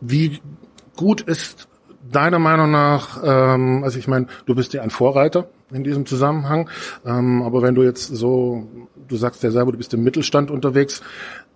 Wie 0.00 0.40
gut 0.96 1.20
ist 1.20 1.68
deiner 2.10 2.38
Meinung 2.38 2.70
nach, 2.70 3.22
ähm, 3.24 3.82
also 3.84 3.98
ich 3.98 4.08
meine, 4.08 4.26
du 4.46 4.54
bist 4.54 4.72
ja 4.72 4.82
ein 4.82 4.90
Vorreiter 4.90 5.48
in 5.72 5.84
diesem 5.84 6.06
Zusammenhang, 6.06 6.70
ähm, 7.04 7.42
aber 7.42 7.62
wenn 7.62 7.74
du 7.74 7.82
jetzt 7.82 8.06
so, 8.06 8.68
du 9.08 9.16
sagst 9.16 9.42
ja 9.42 9.50
selber, 9.50 9.72
du 9.72 9.78
bist 9.78 9.94
im 9.94 10.02
Mittelstand 10.02 10.50
unterwegs, 10.50 11.02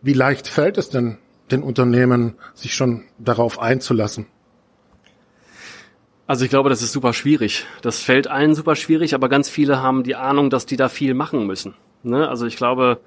wie 0.03 0.13
leicht 0.13 0.49
fällt 0.49 0.79
es 0.79 0.91
denn 0.91 1.19
den 1.51 1.63
Unternehmen, 1.63 2.35
sich 2.55 2.75
schon 2.75 3.05
darauf 3.19 3.61
einzulassen? 3.61 4.27
Also 6.27 6.45
ich 6.45 6.51
glaube, 6.51 6.71
das 6.71 6.81
ist 6.81 6.93
super 6.93 7.13
schwierig. 7.13 7.67
Das 7.83 8.03
fällt 8.03 8.29
allen 8.29 8.55
super 8.55 8.77
schwierig, 8.77 9.15
aber 9.15 9.29
ganz 9.29 9.49
viele 9.49 9.83
haben 9.83 10.05
die 10.05 10.15
Ahnung, 10.15 10.49
dass 10.49 10.65
die 10.65 10.77
da 10.77 10.89
viel 10.89 11.13
machen 11.13 11.45
müssen. 11.45 11.75
Ne? 12.05 12.29
Also 12.29 12.47
ich 12.47 12.57
glaube, 12.57 13.01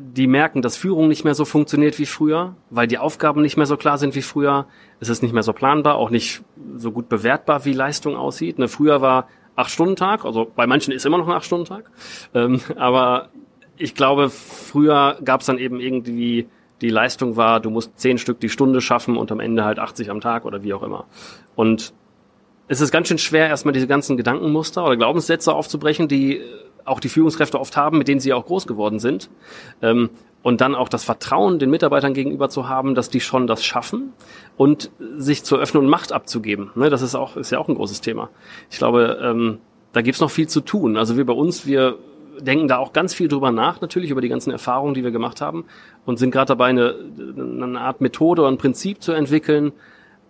die 0.00 0.28
merken, 0.28 0.62
dass 0.62 0.76
Führung 0.76 1.08
nicht 1.08 1.24
mehr 1.24 1.34
so 1.34 1.44
funktioniert 1.44 1.98
wie 1.98 2.06
früher, 2.06 2.54
weil 2.70 2.86
die 2.86 2.98
Aufgaben 2.98 3.42
nicht 3.42 3.56
mehr 3.56 3.66
so 3.66 3.76
klar 3.76 3.98
sind 3.98 4.14
wie 4.14 4.22
früher. 4.22 4.66
Es 5.00 5.08
ist 5.08 5.22
nicht 5.22 5.34
mehr 5.34 5.42
so 5.42 5.52
planbar, 5.52 5.96
auch 5.96 6.10
nicht 6.10 6.42
so 6.76 6.92
gut 6.92 7.08
bewertbar, 7.08 7.64
wie 7.64 7.72
Leistung 7.72 8.16
aussieht. 8.16 8.58
Ne? 8.58 8.68
Früher 8.68 9.00
war 9.00 9.28
Acht-Stunden-Tag, 9.56 10.24
also 10.24 10.50
bei 10.54 10.68
manchen 10.68 10.92
ist 10.92 11.04
immer 11.04 11.18
noch 11.18 11.26
ein 11.26 11.34
Acht-Stunden-Tag. 11.34 11.90
Ähm, 12.32 12.60
aber 12.76 13.30
ich 13.76 13.94
glaube, 13.94 14.30
früher 14.30 15.18
gab 15.24 15.40
es 15.40 15.46
dann 15.46 15.58
eben 15.58 15.80
irgendwie 15.80 16.46
die 16.80 16.90
Leistung 16.90 17.36
war, 17.36 17.58
du 17.58 17.70
musst 17.70 17.98
zehn 17.98 18.18
Stück 18.18 18.38
die 18.38 18.48
Stunde 18.48 18.80
schaffen 18.80 19.16
und 19.16 19.32
am 19.32 19.40
Ende 19.40 19.64
halt 19.64 19.80
80 19.80 20.10
am 20.10 20.20
Tag 20.20 20.44
oder 20.44 20.62
wie 20.62 20.74
auch 20.74 20.84
immer. 20.84 21.06
Und 21.56 21.92
es 22.68 22.80
ist 22.80 22.92
ganz 22.92 23.08
schön 23.08 23.18
schwer, 23.18 23.48
erstmal 23.48 23.72
diese 23.72 23.88
ganzen 23.88 24.16
Gedankenmuster 24.16 24.84
oder 24.84 24.96
Glaubenssätze 24.96 25.52
aufzubrechen, 25.52 26.06
die 26.06 26.40
auch 26.88 27.00
die 27.00 27.08
Führungskräfte 27.08 27.58
oft 27.60 27.76
haben, 27.76 27.98
mit 27.98 28.08
denen 28.08 28.20
sie 28.20 28.32
auch 28.32 28.46
groß 28.46 28.66
geworden 28.66 28.98
sind. 28.98 29.30
Ähm, 29.82 30.10
und 30.42 30.60
dann 30.60 30.74
auch 30.74 30.88
das 30.88 31.04
Vertrauen 31.04 31.58
den 31.58 31.70
Mitarbeitern 31.70 32.14
gegenüber 32.14 32.48
zu 32.48 32.68
haben, 32.68 32.94
dass 32.94 33.10
die 33.10 33.20
schon 33.20 33.46
das 33.46 33.64
schaffen 33.64 34.12
und 34.56 34.90
sich 34.98 35.44
zu 35.44 35.56
öffnen 35.56 35.84
und 35.84 35.90
Macht 35.90 36.12
abzugeben. 36.12 36.70
Ne, 36.74 36.90
das 36.90 37.02
ist 37.02 37.14
auch, 37.14 37.36
ist 37.36 37.50
ja 37.50 37.58
auch 37.58 37.68
ein 37.68 37.74
großes 37.74 38.00
Thema. 38.00 38.30
Ich 38.70 38.78
glaube, 38.78 39.18
ähm, 39.22 39.58
da 39.92 40.00
gibt's 40.00 40.20
noch 40.20 40.30
viel 40.30 40.48
zu 40.48 40.60
tun. 40.60 40.96
Also 40.96 41.16
wir 41.16 41.26
bei 41.26 41.32
uns, 41.32 41.66
wir 41.66 41.98
denken 42.40 42.68
da 42.68 42.78
auch 42.78 42.92
ganz 42.92 43.14
viel 43.14 43.28
drüber 43.28 43.50
nach, 43.50 43.80
natürlich 43.80 44.10
über 44.10 44.20
die 44.20 44.28
ganzen 44.28 44.50
Erfahrungen, 44.50 44.94
die 44.94 45.02
wir 45.02 45.10
gemacht 45.10 45.40
haben 45.40 45.64
und 46.06 46.18
sind 46.18 46.30
gerade 46.30 46.46
dabei, 46.46 46.66
eine, 46.66 46.94
eine 47.36 47.80
Art 47.80 48.00
Methode 48.00 48.42
oder 48.42 48.50
ein 48.50 48.58
Prinzip 48.58 49.02
zu 49.02 49.12
entwickeln, 49.12 49.72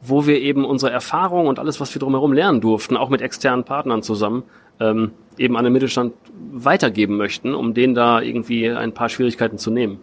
wo 0.01 0.27
wir 0.27 0.41
eben 0.41 0.65
unsere 0.65 0.93
Erfahrungen 0.93 1.49
und 1.49 1.59
alles, 1.59 1.81
was 1.81 1.95
wir 1.95 2.01
drumherum 2.01 2.33
lernen 2.33 2.61
durften, 2.61 2.97
auch 2.97 3.11
mit 3.11 3.21
externen 3.21 3.65
Partnern 3.65 4.03
zusammen, 4.03 4.45
ähm, 4.81 5.13
eben 5.37 5.57
an 5.57 5.65
den 5.65 5.73
Mittelstand 5.73 6.15
weitergeben 6.53 7.17
möchten, 7.17 7.55
um 7.55 7.75
denen 7.75 7.95
da 7.95 8.21
irgendwie 8.21 8.69
ein 8.71 8.93
paar 8.93 9.09
Schwierigkeiten 9.09 9.59
zu 9.59 9.71
nehmen. 9.71 10.01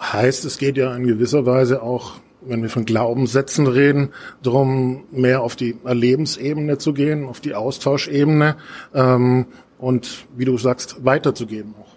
Heißt, 0.00 0.44
es 0.44 0.58
geht 0.58 0.76
ja 0.76 0.94
in 0.96 1.06
gewisser 1.06 1.46
Weise 1.46 1.82
auch 1.82 2.14
wenn 2.46 2.62
wir 2.62 2.70
von 2.70 2.84
Glaubenssätzen 2.84 3.66
reden, 3.66 4.10
darum, 4.42 5.04
mehr 5.10 5.42
auf 5.42 5.56
die 5.56 5.76
Erlebensebene 5.84 6.78
zu 6.78 6.92
gehen, 6.92 7.26
auf 7.26 7.40
die 7.40 7.54
Austauschebene 7.54 8.56
ähm, 8.94 9.46
und, 9.78 10.26
wie 10.36 10.44
du 10.44 10.58
sagst, 10.58 11.04
weiterzugeben 11.04 11.74
auch. 11.80 11.92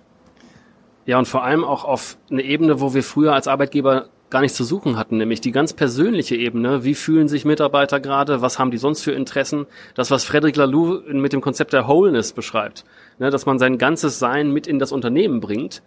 Ja, 1.06 1.20
und 1.20 1.28
vor 1.28 1.44
allem 1.44 1.64
auch 1.64 1.86
auf 1.86 2.18
eine 2.32 2.42
Ebene, 2.42 2.80
wo 2.80 2.94
wir 2.94 3.04
früher 3.04 3.34
als 3.34 3.48
Arbeitgeber 3.48 4.10
gar 4.30 4.42
nichts 4.42 4.58
zu 4.58 4.64
suchen 4.64 4.98
hatten, 4.98 5.18
nämlich 5.18 5.42
die 5.42 5.52
ganz 5.52 5.74
persönliche 5.74 6.36
Ebene. 6.36 6.84
Wie 6.84 6.96
fühlen 6.96 7.28
sich 7.28 7.46
Mitarbeiter 7.46 8.00
gerade? 8.00 8.42
Was 8.42 8.60
haben 8.60 8.72
die 8.72 8.78
sonst 8.78 9.04
für 9.04 9.12
Interessen? 9.12 9.68
Das, 9.94 10.12
was 10.12 10.24
Frederic 10.24 10.56
Laloux 10.56 11.02
mit 11.08 11.32
dem 11.32 11.42
Konzept 11.42 11.74
der 11.74 11.88
Wholeness 11.88 12.34
beschreibt, 12.34 12.86
ne, 13.20 13.30
dass 13.30 13.46
man 13.46 13.60
sein 13.60 13.78
ganzes 13.78 14.20
Sein 14.20 14.52
mit 14.52 14.68
in 14.68 14.80
das 14.80 14.92
Unternehmen 14.92 15.40
bringt, 15.40 15.84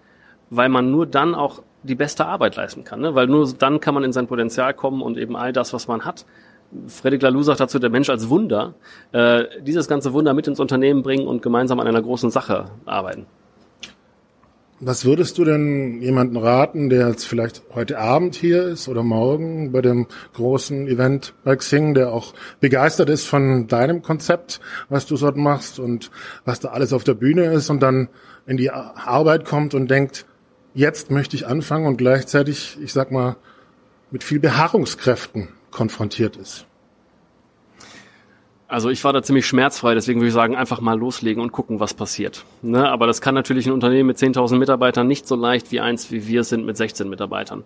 weil 0.50 0.68
man 0.68 0.90
nur 0.90 1.06
dann 1.06 1.34
auch 1.34 1.62
die 1.82 1.94
beste 1.94 2.26
Arbeit 2.26 2.56
leisten 2.56 2.84
kann, 2.84 3.00
ne? 3.00 3.14
weil 3.14 3.26
nur 3.26 3.52
dann 3.58 3.80
kann 3.80 3.94
man 3.94 4.04
in 4.04 4.12
sein 4.12 4.26
Potenzial 4.26 4.74
kommen 4.74 5.02
und 5.02 5.16
eben 5.16 5.36
all 5.36 5.52
das, 5.52 5.72
was 5.72 5.88
man 5.88 6.04
hat. 6.04 6.24
Fredrik 6.86 7.22
Laloux 7.22 7.42
sagt 7.42 7.60
dazu, 7.60 7.78
der 7.78 7.90
Mensch 7.90 8.10
als 8.10 8.28
Wunder, 8.28 8.74
äh, 9.12 9.44
dieses 9.62 9.88
ganze 9.88 10.12
Wunder 10.12 10.34
mit 10.34 10.46
ins 10.48 10.60
Unternehmen 10.60 11.02
bringen 11.02 11.26
und 11.26 11.40
gemeinsam 11.40 11.80
an 11.80 11.86
einer 11.86 12.02
großen 12.02 12.30
Sache 12.30 12.66
arbeiten. 12.84 13.26
Was 14.80 15.04
würdest 15.04 15.38
du 15.38 15.44
denn 15.44 16.00
jemanden 16.02 16.36
raten, 16.36 16.88
der 16.88 17.08
jetzt 17.08 17.26
vielleicht 17.26 17.62
heute 17.74 17.98
Abend 17.98 18.36
hier 18.36 18.62
ist 18.62 18.86
oder 18.86 19.02
morgen 19.02 19.72
bei 19.72 19.82
dem 19.82 20.06
großen 20.34 20.86
Event 20.86 21.34
bei 21.42 21.56
Xing, 21.56 21.94
der 21.94 22.12
auch 22.12 22.32
begeistert 22.60 23.10
ist 23.10 23.26
von 23.26 23.66
deinem 23.66 24.02
Konzept, 24.02 24.60
was 24.88 25.06
du 25.06 25.16
dort 25.16 25.36
machst 25.36 25.80
und 25.80 26.12
was 26.44 26.60
da 26.60 26.68
alles 26.68 26.92
auf 26.92 27.02
der 27.02 27.14
Bühne 27.14 27.46
ist 27.46 27.70
und 27.70 27.80
dann 27.80 28.08
in 28.46 28.56
die 28.56 28.70
Arbeit 28.70 29.44
kommt 29.44 29.74
und 29.74 29.90
denkt, 29.90 30.26
jetzt 30.74 31.10
möchte 31.10 31.34
ich 31.34 31.48
anfangen 31.48 31.86
und 31.86 31.96
gleichzeitig, 31.96 32.78
ich 32.80 32.92
sag 32.92 33.10
mal, 33.10 33.34
mit 34.12 34.22
viel 34.22 34.38
Beharrungskräften 34.38 35.48
konfrontiert 35.72 36.36
ist? 36.36 36.67
Also 38.70 38.90
ich 38.90 39.02
war 39.02 39.14
da 39.14 39.22
ziemlich 39.22 39.46
schmerzfrei, 39.46 39.94
deswegen 39.94 40.20
würde 40.20 40.28
ich 40.28 40.34
sagen, 40.34 40.54
einfach 40.54 40.82
mal 40.82 40.98
loslegen 40.98 41.42
und 41.42 41.52
gucken, 41.52 41.80
was 41.80 41.94
passiert. 41.94 42.44
Ne? 42.60 42.86
Aber 42.86 43.06
das 43.06 43.22
kann 43.22 43.34
natürlich 43.34 43.66
ein 43.66 43.72
Unternehmen 43.72 44.08
mit 44.08 44.18
10.000 44.18 44.56
Mitarbeitern 44.56 45.06
nicht 45.06 45.26
so 45.26 45.36
leicht 45.36 45.72
wie 45.72 45.80
eins, 45.80 46.12
wie 46.12 46.26
wir 46.26 46.44
sind 46.44 46.66
mit 46.66 46.76
16 46.76 47.08
Mitarbeitern. 47.08 47.64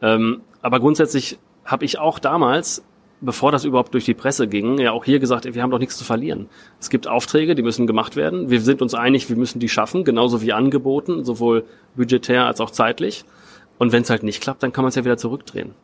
Ähm, 0.00 0.40
aber 0.62 0.80
grundsätzlich 0.80 1.38
habe 1.66 1.84
ich 1.84 1.98
auch 1.98 2.18
damals, 2.18 2.82
bevor 3.20 3.52
das 3.52 3.66
überhaupt 3.66 3.92
durch 3.92 4.06
die 4.06 4.14
Presse 4.14 4.48
ging, 4.48 4.78
ja 4.78 4.92
auch 4.92 5.04
hier 5.04 5.18
gesagt, 5.18 5.44
wir 5.44 5.62
haben 5.62 5.70
doch 5.70 5.78
nichts 5.78 5.98
zu 5.98 6.04
verlieren. 6.04 6.48
Es 6.80 6.88
gibt 6.88 7.06
Aufträge, 7.06 7.54
die 7.54 7.62
müssen 7.62 7.86
gemacht 7.86 8.16
werden. 8.16 8.48
Wir 8.48 8.62
sind 8.62 8.80
uns 8.80 8.94
einig, 8.94 9.28
wir 9.28 9.36
müssen 9.36 9.58
die 9.58 9.68
schaffen, 9.68 10.02
genauso 10.02 10.40
wie 10.40 10.54
angeboten, 10.54 11.26
sowohl 11.26 11.66
budgetär 11.94 12.46
als 12.46 12.62
auch 12.62 12.70
zeitlich. 12.70 13.26
Und 13.76 13.92
wenn 13.92 14.02
es 14.02 14.08
halt 14.08 14.22
nicht 14.22 14.40
klappt, 14.40 14.62
dann 14.62 14.72
kann 14.72 14.82
man 14.82 14.88
es 14.88 14.94
ja 14.94 15.04
wieder 15.04 15.18
zurückdrehen. 15.18 15.74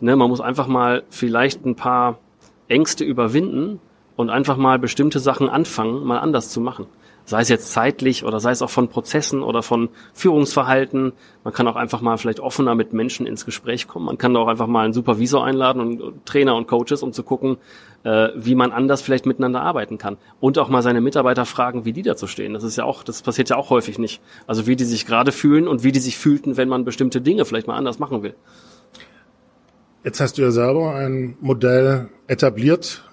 Ne? 0.00 0.14
Man 0.14 0.28
muss 0.28 0.40
einfach 0.40 0.68
mal 0.68 1.02
vielleicht 1.10 1.66
ein 1.66 1.74
paar 1.74 2.20
Ängste 2.68 3.02
überwinden 3.02 3.80
und 4.16 4.30
einfach 4.30 4.56
mal 4.56 4.78
bestimmte 4.78 5.18
Sachen 5.18 5.48
anfangen, 5.48 6.04
mal 6.04 6.18
anders 6.18 6.50
zu 6.50 6.60
machen. 6.60 6.86
Sei 7.24 7.40
es 7.40 7.48
jetzt 7.48 7.72
zeitlich 7.72 8.24
oder 8.24 8.40
sei 8.40 8.50
es 8.50 8.62
auch 8.62 8.70
von 8.70 8.88
Prozessen 8.88 9.44
oder 9.44 9.62
von 9.62 9.90
Führungsverhalten. 10.12 11.12
Man 11.44 11.54
kann 11.54 11.68
auch 11.68 11.76
einfach 11.76 12.00
mal 12.00 12.18
vielleicht 12.18 12.40
offener 12.40 12.74
mit 12.74 12.92
Menschen 12.92 13.26
ins 13.26 13.46
Gespräch 13.46 13.86
kommen. 13.86 14.06
Man 14.06 14.18
kann 14.18 14.36
auch 14.36 14.48
einfach 14.48 14.66
mal 14.66 14.84
einen 14.84 14.92
Supervisor 14.92 15.44
einladen 15.44 15.80
und 15.80 16.26
Trainer 16.26 16.56
und 16.56 16.66
Coaches, 16.66 17.02
um 17.04 17.12
zu 17.12 17.22
gucken, 17.22 17.58
äh, 18.02 18.30
wie 18.34 18.56
man 18.56 18.72
anders 18.72 19.02
vielleicht 19.02 19.24
miteinander 19.24 19.62
arbeiten 19.62 19.98
kann. 19.98 20.16
Und 20.40 20.58
auch 20.58 20.68
mal 20.68 20.82
seine 20.82 21.00
Mitarbeiter 21.00 21.46
fragen, 21.46 21.84
wie 21.84 21.92
die 21.92 22.02
dazu 22.02 22.26
stehen. 22.26 22.54
Das 22.54 22.64
ist 22.64 22.76
ja 22.76 22.84
auch, 22.84 23.04
das 23.04 23.22
passiert 23.22 23.50
ja 23.50 23.56
auch 23.56 23.70
häufig 23.70 24.00
nicht. 24.00 24.20
Also 24.48 24.66
wie 24.66 24.74
die 24.74 24.84
sich 24.84 25.06
gerade 25.06 25.30
fühlen 25.30 25.68
und 25.68 25.84
wie 25.84 25.92
die 25.92 26.00
sich 26.00 26.18
fühlten, 26.18 26.56
wenn 26.56 26.68
man 26.68 26.84
bestimmte 26.84 27.20
Dinge 27.20 27.44
vielleicht 27.44 27.68
mal 27.68 27.76
anders 27.76 28.00
machen 28.00 28.24
will. 28.24 28.34
Jetzt 30.02 30.20
hast 30.20 30.38
du 30.38 30.42
ja 30.42 30.50
selber 30.50 30.96
ein 30.96 31.36
Modell 31.40 32.08
etabliert 32.26 33.04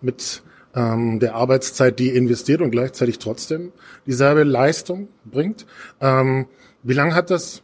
mit 0.00 0.42
ähm, 0.74 1.18
der 1.20 1.34
Arbeitszeit, 1.34 1.98
die 1.98 2.10
investiert 2.10 2.60
und 2.60 2.70
gleichzeitig 2.70 3.18
trotzdem 3.18 3.72
dieselbe 4.06 4.44
Leistung 4.44 5.08
bringt. 5.24 5.66
Ähm, 6.00 6.46
wie 6.82 6.92
lange 6.92 7.14
hat 7.14 7.30
das 7.30 7.62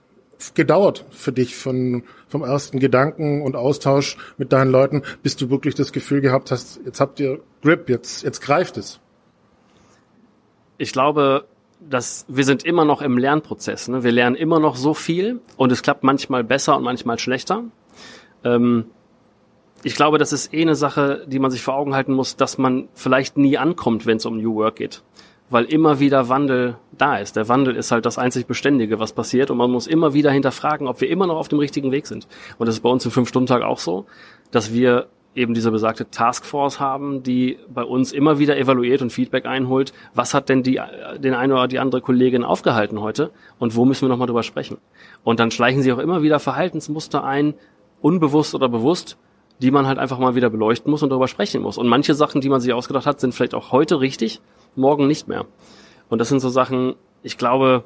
gedauert 0.54 1.04
für 1.10 1.32
dich 1.32 1.54
von, 1.54 2.02
vom 2.28 2.42
ersten 2.42 2.80
Gedanken 2.80 3.42
und 3.42 3.54
Austausch 3.54 4.16
mit 4.38 4.52
deinen 4.52 4.72
Leuten, 4.72 5.02
bis 5.22 5.36
du 5.36 5.50
wirklich 5.50 5.74
das 5.74 5.92
Gefühl 5.92 6.20
gehabt 6.20 6.50
hast, 6.50 6.80
jetzt 6.84 7.00
habt 7.00 7.20
ihr 7.20 7.40
Grip, 7.62 7.88
jetzt, 7.88 8.24
jetzt 8.24 8.40
greift 8.40 8.76
es? 8.76 8.98
Ich 10.78 10.92
glaube, 10.92 11.44
dass 11.88 12.24
wir 12.28 12.44
sind 12.44 12.64
immer 12.64 12.84
noch 12.84 13.02
im 13.02 13.18
Lernprozess. 13.18 13.88
Ne? 13.88 14.02
Wir 14.02 14.12
lernen 14.12 14.36
immer 14.36 14.58
noch 14.58 14.76
so 14.76 14.94
viel 14.94 15.40
und 15.56 15.70
es 15.70 15.82
klappt 15.82 16.02
manchmal 16.02 16.44
besser 16.44 16.76
und 16.76 16.82
manchmal 16.82 17.18
schlechter. 17.18 17.64
Ähm, 18.44 18.86
ich 19.84 19.94
glaube, 19.94 20.18
das 20.18 20.32
ist 20.32 20.52
eh 20.54 20.62
eine 20.62 20.74
Sache, 20.74 21.24
die 21.26 21.38
man 21.38 21.50
sich 21.50 21.62
vor 21.62 21.74
Augen 21.74 21.94
halten 21.94 22.12
muss, 22.12 22.36
dass 22.36 22.58
man 22.58 22.88
vielleicht 22.94 23.36
nie 23.36 23.58
ankommt, 23.58 24.06
wenn 24.06 24.18
es 24.18 24.26
um 24.26 24.36
New 24.36 24.54
Work 24.54 24.76
geht. 24.76 25.02
Weil 25.50 25.64
immer 25.64 26.00
wieder 26.00 26.28
Wandel 26.28 26.76
da 26.96 27.18
ist. 27.18 27.36
Der 27.36 27.48
Wandel 27.48 27.76
ist 27.76 27.90
halt 27.92 28.06
das 28.06 28.16
einzig 28.16 28.46
Beständige, 28.46 29.00
was 29.00 29.12
passiert. 29.12 29.50
Und 29.50 29.58
man 29.58 29.70
muss 29.70 29.86
immer 29.86 30.14
wieder 30.14 30.30
hinterfragen, 30.30 30.86
ob 30.86 31.00
wir 31.00 31.10
immer 31.10 31.26
noch 31.26 31.36
auf 31.36 31.48
dem 31.48 31.58
richtigen 31.58 31.90
Weg 31.90 32.06
sind. 32.06 32.26
Und 32.58 32.66
das 32.66 32.76
ist 32.76 32.80
bei 32.80 32.88
uns 32.88 33.04
im 33.04 33.10
Fünf-Stunden-Tag 33.10 33.62
auch 33.62 33.78
so, 33.78 34.06
dass 34.50 34.72
wir 34.72 35.08
eben 35.34 35.54
diese 35.54 35.70
besagte 35.70 36.10
Taskforce 36.10 36.78
haben, 36.78 37.22
die 37.22 37.58
bei 37.68 37.82
uns 37.82 38.12
immer 38.12 38.38
wieder 38.38 38.56
evaluiert 38.56 39.02
und 39.02 39.12
Feedback 39.12 39.46
einholt. 39.46 39.92
Was 40.14 40.34
hat 40.34 40.48
denn 40.48 40.62
die, 40.62 40.80
den 41.18 41.34
eine 41.34 41.54
oder 41.54 41.68
die 41.68 41.78
andere 41.78 42.00
Kollegin 42.00 42.44
aufgehalten 42.44 43.00
heute? 43.00 43.30
Und 43.58 43.74
wo 43.74 43.84
müssen 43.84 44.02
wir 44.02 44.08
nochmal 44.10 44.26
drüber 44.26 44.42
sprechen? 44.42 44.78
Und 45.24 45.40
dann 45.40 45.50
schleichen 45.50 45.82
sie 45.82 45.92
auch 45.92 45.98
immer 45.98 46.22
wieder 46.22 46.38
Verhaltensmuster 46.38 47.24
ein, 47.24 47.54
unbewusst 48.00 48.54
oder 48.54 48.68
bewusst, 48.68 49.16
die 49.62 49.71
man 49.71 49.87
halt 49.87 49.99
einfach 49.99 50.19
mal 50.19 50.35
wieder 50.35 50.50
beleuchten 50.50 50.90
muss 50.90 51.02
und 51.02 51.11
darüber 51.11 51.28
sprechen 51.28 51.62
muss. 51.62 51.78
Und 51.78 51.87
manche 51.87 52.14
Sachen, 52.14 52.40
die 52.40 52.49
man 52.49 52.61
sich 52.61 52.73
ausgedacht 52.73 53.07
hat, 53.07 53.21
sind 53.21 53.35
vielleicht 53.35 53.54
auch 53.54 53.71
heute 53.71 54.00
richtig, 54.00 54.40
morgen 54.75 55.07
nicht 55.07 55.28
mehr. 55.28 55.47
Und 56.09 56.19
das 56.19 56.28
sind 56.28 56.40
so 56.40 56.49
Sachen, 56.49 56.97
ich 57.23 57.38
glaube, 57.38 57.85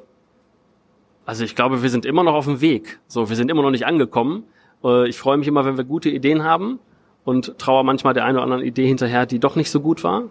also 1.25 1.43
ich 1.43 1.55
glaube, 1.55 1.83
wir 1.83 1.89
sind 1.89 2.05
immer 2.05 2.23
noch 2.23 2.33
auf 2.33 2.45
dem 2.45 2.61
Weg. 2.61 2.99
So, 3.07 3.29
wir 3.29 3.35
sind 3.35 3.51
immer 3.51 3.61
noch 3.61 3.69
nicht 3.69 3.85
angekommen. 3.85 4.43
Äh, 4.83 5.07
ich 5.07 5.17
freue 5.17 5.37
mich 5.37 5.47
immer, 5.47 5.65
wenn 5.65 5.77
wir 5.77 5.83
gute 5.83 6.09
Ideen 6.09 6.43
haben 6.43 6.79
und 7.25 7.57
traue 7.59 7.83
manchmal 7.83 8.13
der 8.13 8.25
einen 8.25 8.37
oder 8.37 8.43
anderen 8.43 8.63
Idee 8.63 8.87
hinterher, 8.87 9.25
die 9.25 9.39
doch 9.39 9.55
nicht 9.55 9.69
so 9.69 9.79
gut 9.79 10.03
war. 10.03 10.23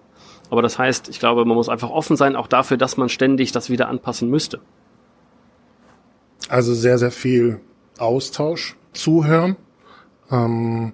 Aber 0.51 0.63
das 0.63 0.79
heißt, 0.79 1.09
ich 1.09 1.21
glaube, 1.21 1.45
man 1.45 1.57
muss 1.57 1.69
einfach 1.69 1.91
offen 1.91 2.17
sein, 2.17 2.35
auch 2.35 2.49
dafür, 2.49 2.77
dass 2.77 2.97
man 2.97 3.09
ständig 3.09 3.53
das 3.53 3.71
wieder 3.71 3.89
anpassen 3.89 4.31
müsste. 4.31 4.61
Also 6.49 6.75
sehr, 6.75 6.99
sehr 6.99 7.11
viel 7.11 7.61
Austausch, 7.99 8.77
Zuhören. 8.93 9.57
Ähm, 10.31 10.93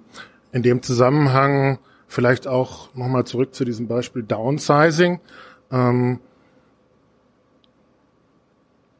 in 0.53 0.63
dem 0.63 0.81
Zusammenhang 0.81 1.79
vielleicht 2.07 2.47
auch 2.47 2.93
nochmal 2.95 3.25
zurück 3.25 3.53
zu 3.53 3.65
diesem 3.65 3.87
Beispiel 3.87 4.23
Downsizing. 4.23 5.19
Ähm, 5.71 6.19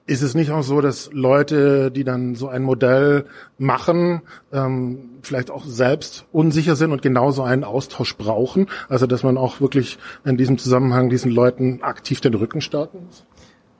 ist 0.05 0.21
es 0.21 0.35
nicht 0.35 0.51
auch 0.51 0.63
so, 0.63 0.81
dass 0.81 1.11
Leute, 1.13 1.89
die 1.89 2.03
dann 2.03 2.35
so 2.35 2.49
ein 2.49 2.63
Modell 2.63 3.25
machen, 3.57 4.21
ähm, 4.51 5.11
vielleicht 5.21 5.49
auch 5.49 5.63
selbst 5.65 6.25
unsicher 6.33 6.75
sind 6.75 6.91
und 6.91 7.01
genauso 7.01 7.43
einen 7.43 7.63
Austausch 7.63 8.17
brauchen? 8.17 8.67
Also 8.89 9.07
dass 9.07 9.23
man 9.23 9.37
auch 9.37 9.61
wirklich 9.61 9.97
in 10.25 10.35
diesem 10.35 10.57
Zusammenhang 10.57 11.09
diesen 11.09 11.31
Leuten 11.31 11.81
aktiv 11.83 12.19
den 12.19 12.33
Rücken 12.33 12.59
stärken 12.59 13.05
muss? 13.05 13.25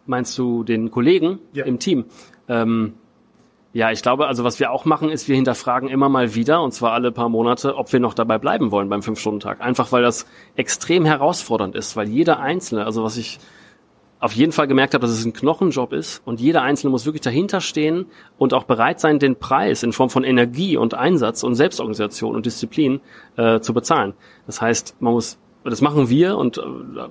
Meinst 0.06 0.38
du 0.38 0.63
den 0.63 0.92
Kollegen 0.92 1.39
ja. 1.51 1.65
im 1.65 1.80
Team? 1.80 2.06
Ähm, 2.48 2.94
ja, 3.74 3.92
ich 3.92 4.03
glaube, 4.03 4.27
also 4.27 4.44
was 4.44 4.60
wir 4.60 4.72
auch 4.72 4.86
machen, 4.86 5.10
ist, 5.10 5.27
wir 5.27 5.36
hinterfragen 5.36 5.89
immer 5.89 6.08
mal 6.08 6.36
wieder, 6.36 6.62
und 6.62 6.74
zwar 6.74 6.94
alle 6.94 7.12
paar 7.12 7.27
Monate, 7.30 7.75
ob 7.75 7.92
wir 7.92 8.00
noch 8.00 8.13
dabei 8.13 8.38
bleiben 8.38 8.70
wollen 8.70 8.88
beim 8.88 9.01
Fünf-Stunden-Tag. 9.01 9.62
Einfach 9.62 9.92
weil 9.92 10.03
das 10.03 10.27
extrem 10.56 11.06
herausfordernd 11.06 11.75
ist, 11.75 11.96
weil 11.96 12.08
jeder 12.08 12.39
Einzelne, 12.39 12.86
also 12.86 13.03
was 13.03 13.18
ich 13.18 13.39
auf 14.20 14.32
jeden 14.32 14.51
Fall 14.51 14.68
gemerkt 14.68 14.94
habe, 14.94 15.01
dass 15.01 15.12
es 15.12 15.25
ein 15.25 15.34
Knochenjob 15.34 15.92
ist 15.92 16.22
und 16.24 16.39
jeder 16.39 16.62
Einzelne 16.62 16.92
muss 16.92 17.06
wirklich 17.06 17.24
dahinter 17.24 17.60
stehen 17.60 18.06
und 18.38 18.53
auch 18.53 18.63
bereit 18.63 19.00
sein, 19.00 19.20
den 19.20 19.38
Preis 19.38 19.84
in 19.84 19.92
Form 19.92 20.10
von 20.10 20.24
Energie 20.24 20.77
und 20.77 20.94
Einsatz 20.94 21.44
und 21.44 21.56
Selbstorganisation 21.56 22.36
und 22.36 22.46
Disziplin 22.46 23.01
äh, 23.36 23.60
zu 23.60 23.74
bezahlen. 23.74 24.13
Das 24.46 24.62
heißt, 24.62 24.96
man 25.01 25.13
muss, 25.13 25.39
das 25.72 25.82
machen 25.82 26.10
wir 26.10 26.38
und 26.38 26.58
äh, 26.58 26.62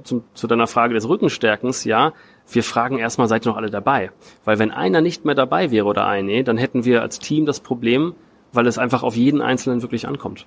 zum, 0.05 0.25
zu 0.35 0.47
deiner 0.47 0.67
Frage 0.67 0.95
des 0.95 1.09
Rückenstärkens, 1.09 1.85
ja, 1.85 2.13
wir 2.51 2.63
fragen 2.63 2.99
erstmal, 2.99 3.29
seid 3.29 3.47
ihr 3.47 3.51
noch 3.51 3.57
alle 3.57 3.71
dabei? 3.71 4.11
Weil 4.45 4.59
wenn 4.59 4.71
einer 4.71 5.01
nicht 5.01 5.25
mehr 5.25 5.35
dabei 5.35 5.71
wäre 5.71 5.87
oder 5.87 6.07
eine, 6.07 6.45
dann 6.45 6.59
hätten 6.59 6.85
wir 6.85 7.03
als 7.03 7.19
Team 7.19 7.47
das 7.47 7.61
Problem, 7.61 8.15
weil 8.53 8.67
es 8.67 8.79
einfach 8.79 9.03
auf 9.03 9.17
jeden 9.17 9.41
Einzelnen 9.41 9.83
wirklich 9.83 10.07
ankommt. 10.07 10.47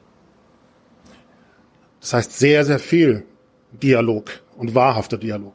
Das 1.99 2.13
heißt 2.13 2.37
sehr, 2.37 2.65
sehr 2.65 2.79
viel 2.79 3.25
Dialog 3.71 4.29
und 4.57 4.75
wahrhafter 4.75 5.17
Dialog. 5.17 5.53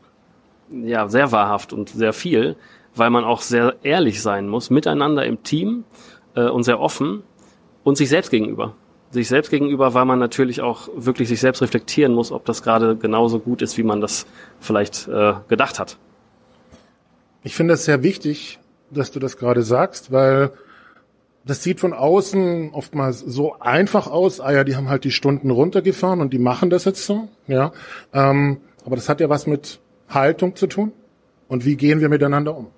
Ja, 0.70 1.08
sehr 1.08 1.32
wahrhaft 1.32 1.72
und 1.72 1.90
sehr 1.90 2.12
viel, 2.12 2.56
weil 2.94 3.10
man 3.10 3.24
auch 3.24 3.40
sehr 3.40 3.76
ehrlich 3.82 4.22
sein 4.22 4.48
muss, 4.48 4.70
miteinander 4.70 5.24
im 5.24 5.42
Team 5.42 5.84
äh, 6.34 6.48
und 6.48 6.64
sehr 6.64 6.80
offen 6.80 7.22
und 7.84 7.96
sich 7.96 8.08
selbst 8.08 8.30
gegenüber. 8.30 8.74
Sich 9.10 9.28
selbst 9.28 9.50
gegenüber, 9.50 9.92
weil 9.94 10.04
man 10.04 10.18
natürlich 10.18 10.60
auch 10.60 10.88
wirklich 10.94 11.28
sich 11.28 11.40
selbst 11.40 11.62
reflektieren 11.62 12.12
muss, 12.12 12.30
ob 12.30 12.44
das 12.44 12.62
gerade 12.62 12.96
genauso 12.96 13.40
gut 13.40 13.60
ist, 13.60 13.76
wie 13.76 13.82
man 13.82 14.00
das 14.00 14.26
vielleicht 14.60 15.08
äh, 15.08 15.34
gedacht 15.48 15.80
hat. 15.80 15.98
Ich 17.42 17.56
finde 17.56 17.74
es 17.74 17.84
sehr 17.84 18.02
wichtig, 18.02 18.60
dass 18.90 19.10
du 19.10 19.18
das 19.18 19.36
gerade 19.36 19.62
sagst, 19.62 20.12
weil 20.12 20.52
das 21.44 21.62
sieht 21.62 21.80
von 21.80 21.92
außen 21.92 22.70
oftmals 22.72 23.20
so 23.20 23.58
einfach 23.58 24.06
aus. 24.06 24.40
Ah 24.40 24.52
ja, 24.52 24.64
die 24.64 24.76
haben 24.76 24.88
halt 24.88 25.04
die 25.04 25.10
Stunden 25.10 25.50
runtergefahren 25.50 26.20
und 26.20 26.32
die 26.32 26.38
machen 26.38 26.70
das 26.70 26.84
jetzt 26.84 27.04
so. 27.06 27.28
Ja, 27.46 27.72
ähm, 28.12 28.58
aber 28.84 28.96
das 28.96 29.08
hat 29.08 29.20
ja 29.20 29.28
was 29.28 29.46
mit 29.46 29.80
Haltung 30.08 30.54
zu 30.54 30.66
tun. 30.66 30.92
Und 31.48 31.64
wie 31.64 31.76
gehen 31.76 32.00
wir 32.00 32.08
miteinander 32.08 32.56
um? 32.56 32.68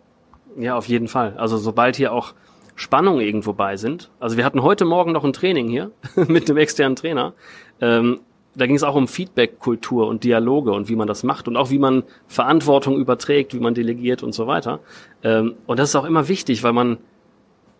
Ja, 0.56 0.76
auf 0.76 0.86
jeden 0.86 1.08
Fall. 1.08 1.34
Also 1.36 1.58
sobald 1.58 1.96
hier 1.96 2.12
auch 2.12 2.34
Spannungen 2.74 3.20
irgendwo 3.20 3.52
bei 3.52 3.76
sind. 3.76 4.10
Also 4.20 4.36
wir 4.36 4.44
hatten 4.44 4.62
heute 4.62 4.84
Morgen 4.84 5.12
noch 5.12 5.24
ein 5.24 5.32
Training 5.32 5.68
hier 5.68 5.90
mit 6.28 6.48
einem 6.48 6.58
externen 6.58 6.96
Trainer. 6.96 7.34
Ähm, 7.80 8.20
da 8.54 8.66
ging 8.66 8.76
es 8.76 8.82
auch 8.82 8.94
um 8.94 9.08
Feedback-Kultur 9.08 10.06
und 10.06 10.24
Dialoge 10.24 10.72
und 10.72 10.88
wie 10.88 10.96
man 10.96 11.08
das 11.08 11.22
macht 11.22 11.48
und 11.48 11.56
auch 11.56 11.70
wie 11.70 11.78
man 11.78 12.02
Verantwortung 12.26 12.98
überträgt, 12.98 13.54
wie 13.54 13.60
man 13.60 13.74
delegiert 13.74 14.22
und 14.22 14.32
so 14.32 14.46
weiter. 14.46 14.80
Ähm, 15.22 15.54
und 15.66 15.78
das 15.78 15.90
ist 15.90 15.96
auch 15.96 16.04
immer 16.04 16.28
wichtig, 16.28 16.62
weil 16.62 16.72
man 16.72 16.98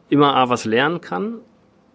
immer 0.08 0.34
A 0.34 0.48
was 0.48 0.64
lernen 0.64 1.00
kann 1.00 1.40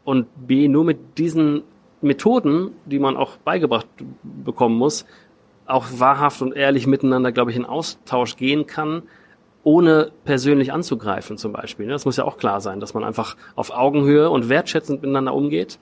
und 0.03 0.27
B 0.47 0.67
nur 0.67 0.83
mit 0.83 1.17
diesen 1.17 1.63
Methoden, 2.01 2.71
die 2.85 2.99
man 2.99 3.17
auch 3.17 3.37
beigebracht 3.37 3.87
bekommen 4.23 4.77
muss, 4.77 5.05
auch 5.65 5.85
wahrhaft 5.97 6.41
und 6.41 6.55
ehrlich 6.55 6.87
miteinander, 6.87 7.31
glaube 7.31 7.51
ich, 7.51 7.57
in 7.57 7.65
Austausch 7.65 8.37
gehen 8.37 8.67
kann, 8.67 9.03
ohne 9.67 10.11
persönlich 10.23 10.71
anzugreifen 10.71 11.37
zum 11.37 11.51
Beispiel. 11.51 11.87
Das 11.87 12.05
muss 12.05 12.17
ja 12.17 12.23
auch 12.23 12.37
klar 12.37 12.61
sein, 12.61 12.79
dass 12.79 12.93
man 12.93 13.03
einfach 13.03 13.35
auf 13.55 13.71
Augenhöhe 13.71 14.29
und 14.29 14.47
wertschätzend 14.47 15.01
miteinander 15.01 15.33
umgeht 15.33 15.77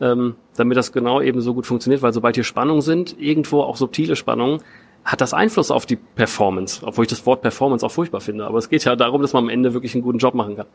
ähm, 0.00 0.34
damit 0.56 0.76
das 0.76 0.92
genau 0.92 1.20
eben 1.20 1.40
so 1.40 1.54
gut 1.54 1.66
funktioniert, 1.66 2.02
weil 2.02 2.12
sobald 2.12 2.34
hier 2.34 2.44
Spannungen 2.44 2.82
sind, 2.82 3.16
irgendwo 3.18 3.62
auch 3.62 3.76
subtile 3.76 4.16
Spannungen, 4.16 4.60
hat 5.04 5.20
das 5.20 5.34
Einfluss 5.34 5.70
auf 5.70 5.86
die 5.86 5.96
Performance, 5.96 6.84
obwohl 6.84 7.04
ich 7.04 7.10
das 7.10 7.26
Wort 7.26 7.42
Performance 7.42 7.84
auch 7.84 7.92
furchtbar 7.92 8.20
finde. 8.20 8.46
Aber 8.46 8.58
es 8.58 8.70
geht 8.70 8.84
ja 8.84 8.96
darum, 8.96 9.22
dass 9.22 9.34
man 9.34 9.44
am 9.44 9.50
Ende 9.50 9.74
wirklich 9.74 9.94
einen 9.94 10.02
guten 10.02 10.18
Job 10.18 10.34
machen 10.34 10.56
kann. 10.56 10.66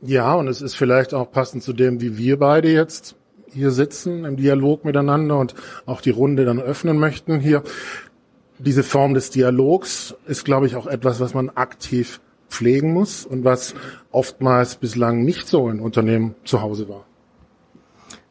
Ja, 0.00 0.34
und 0.34 0.48
es 0.48 0.60
ist 0.60 0.74
vielleicht 0.74 1.14
auch 1.14 1.30
passend 1.30 1.62
zu 1.62 1.72
dem, 1.72 2.00
wie 2.00 2.18
wir 2.18 2.38
beide 2.38 2.70
jetzt 2.70 3.16
hier 3.46 3.70
sitzen 3.70 4.24
im 4.24 4.36
Dialog 4.36 4.84
miteinander 4.84 5.38
und 5.38 5.54
auch 5.86 6.00
die 6.00 6.10
Runde 6.10 6.44
dann 6.44 6.60
öffnen 6.60 6.98
möchten 6.98 7.40
hier. 7.40 7.62
Diese 8.64 8.82
Form 8.82 9.14
des 9.14 9.30
Dialogs 9.30 10.14
ist, 10.26 10.44
glaube 10.44 10.66
ich, 10.66 10.76
auch 10.76 10.86
etwas, 10.86 11.20
was 11.20 11.34
man 11.34 11.50
aktiv 11.50 12.20
pflegen 12.48 12.92
muss 12.92 13.26
und 13.26 13.44
was 13.44 13.74
oftmals 14.10 14.76
bislang 14.76 15.24
nicht 15.24 15.48
so 15.48 15.68
in 15.68 15.80
Unternehmen 15.80 16.34
zu 16.44 16.62
Hause 16.62 16.88
war. 16.88 17.04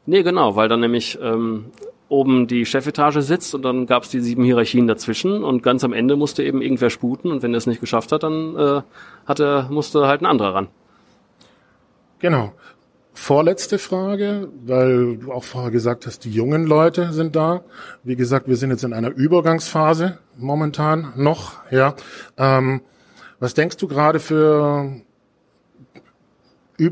Nee, 0.06 0.24
genau, 0.24 0.56
weil 0.56 0.68
dann 0.68 0.80
nämlich 0.80 1.18
ähm, 1.22 1.66
oben 2.10 2.48
die 2.48 2.66
Chefetage 2.66 3.22
sitzt 3.22 3.56
und 3.56 3.64
dann 3.64 3.86
gab 3.86 4.04
es 4.04 4.10
die 4.10 4.20
sieben 4.20 4.44
Hierarchien 4.44 4.88
dazwischen 4.88 5.44
und 5.44 5.64
ganz 5.64 5.84
am 5.84 5.94
Ende 5.94 6.16
musste 6.16 6.44
eben 6.44 6.62
irgendwer 6.62 6.90
sputen 6.90 7.32
und 7.32 7.42
wenn 7.42 7.54
er 7.54 7.58
es 7.58 7.68
nicht 7.68 7.82
geschafft 7.82 8.12
hat, 8.12 8.24
dann 8.24 8.56
äh, 8.56 8.82
hatte, 9.26 9.68
musste 9.70 10.08
halt 10.08 10.22
ein 10.22 10.26
anderer 10.26 10.56
ran. 10.56 10.68
Genau. 12.20 12.54
Vorletzte 13.16 13.78
Frage, 13.78 14.50
weil 14.66 15.18
du 15.18 15.32
auch 15.32 15.44
vorher 15.44 15.70
gesagt 15.70 16.08
hast, 16.08 16.26
die 16.26 16.32
jungen 16.32 16.66
Leute 16.66 17.14
sind 17.14 17.36
da. 17.36 17.64
Wie 18.04 18.16
gesagt, 18.16 18.48
wir 18.48 18.58
sind 18.58 18.72
jetzt 18.72 18.84
in 18.84 18.92
einer 18.92 19.12
Übergangsphase 19.12 20.18
momentan 20.36 21.14
noch. 21.16 21.54
Ja, 21.70 21.96
ähm, 22.38 22.82
was 23.40 23.54
denkst 23.54 23.78
du 23.78 23.88
gerade 23.88 24.20
für 24.20 25.02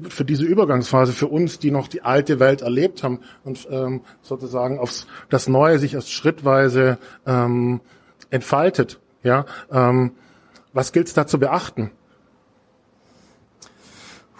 für 0.10 0.26
diese 0.26 0.46
Übergangsphase 0.46 1.12
für 1.12 1.28
uns, 1.28 1.58
die 1.58 1.72
noch 1.72 1.88
die 1.88 2.04
alte 2.04 2.40
Welt 2.40 2.62
erlebt 2.62 3.04
haben 3.04 3.20
und 3.44 3.68
ähm, 3.72 4.02
sozusagen 4.22 4.78
aufs 4.78 5.08
das 5.30 5.48
Neue 5.48 5.80
sich 5.80 5.96
erst 5.96 6.12
schrittweise 6.12 7.00
ähm, 7.26 7.82
entfaltet. 8.30 9.00
Ja, 9.24 9.46
ähm, 9.72 10.12
was 10.72 10.92
gilt 10.92 11.08
es 11.08 11.14
da 11.14 11.26
zu 11.26 11.40
beachten? 11.40 11.92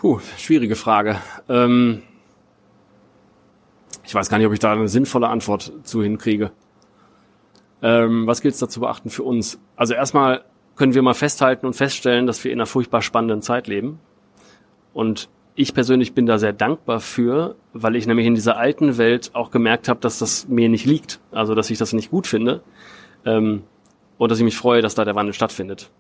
Puh, 0.02 0.20
schwierige 0.36 0.76
Frage. 0.76 1.18
Ähm, 1.48 2.02
ich 4.04 4.16
weiß 4.16 4.30
gar 4.30 4.40
nicht, 4.40 4.48
ob 4.48 4.54
ich 4.54 4.58
da 4.58 4.74
eine 4.74 4.88
sinnvolle 4.88 5.28
Antwort 5.28 5.72
zu 5.84 6.02
hinkriege. 6.02 6.52
Ähm, 7.84 8.26
was 8.26 8.42
gilt 8.42 8.56
es 8.56 8.60
da 8.60 8.68
zu 8.68 8.80
beachten 8.80 9.12
für 9.12 9.22
uns? 9.22 9.60
Also 9.76 9.94
erstmal 9.94 10.44
können 10.76 10.96
wir 10.96 11.04
mal 11.04 11.14
festhalten 11.14 11.68
und 11.68 11.76
feststellen, 11.76 12.26
dass 12.26 12.44
wir 12.44 12.52
in 12.52 12.58
einer 12.58 12.66
furchtbar 12.66 13.04
spannenden 13.04 13.44
Zeit 13.44 13.68
leben. 13.68 14.00
Und 14.92 15.30
ich 15.54 15.76
persönlich 15.76 16.16
bin 16.16 16.26
da 16.26 16.40
sehr 16.40 16.54
dankbar 16.54 17.00
für, 17.00 17.56
weil 17.74 17.96
ich 17.96 18.08
nämlich 18.08 18.26
in 18.26 18.34
dieser 18.34 18.58
alten 18.58 18.98
Welt 18.98 19.30
auch 19.34 19.52
gemerkt 19.52 19.88
habe, 19.88 20.00
dass 20.00 20.18
das 20.18 20.48
mir 20.48 20.68
nicht 20.68 20.86
liegt. 20.88 21.20
Also, 21.30 21.54
dass 21.54 21.70
ich 21.70 21.78
das 21.78 21.94
nicht 21.94 22.10
gut 22.10 22.26
finde. 22.26 22.64
Ähm, 23.24 23.62
und 24.18 24.32
dass 24.32 24.40
ich 24.40 24.46
mich 24.46 24.58
freue, 24.58 24.82
dass 24.82 24.96
da 24.96 25.06
der 25.06 25.14
Wandel 25.14 25.36
stattfindet. 25.36 25.92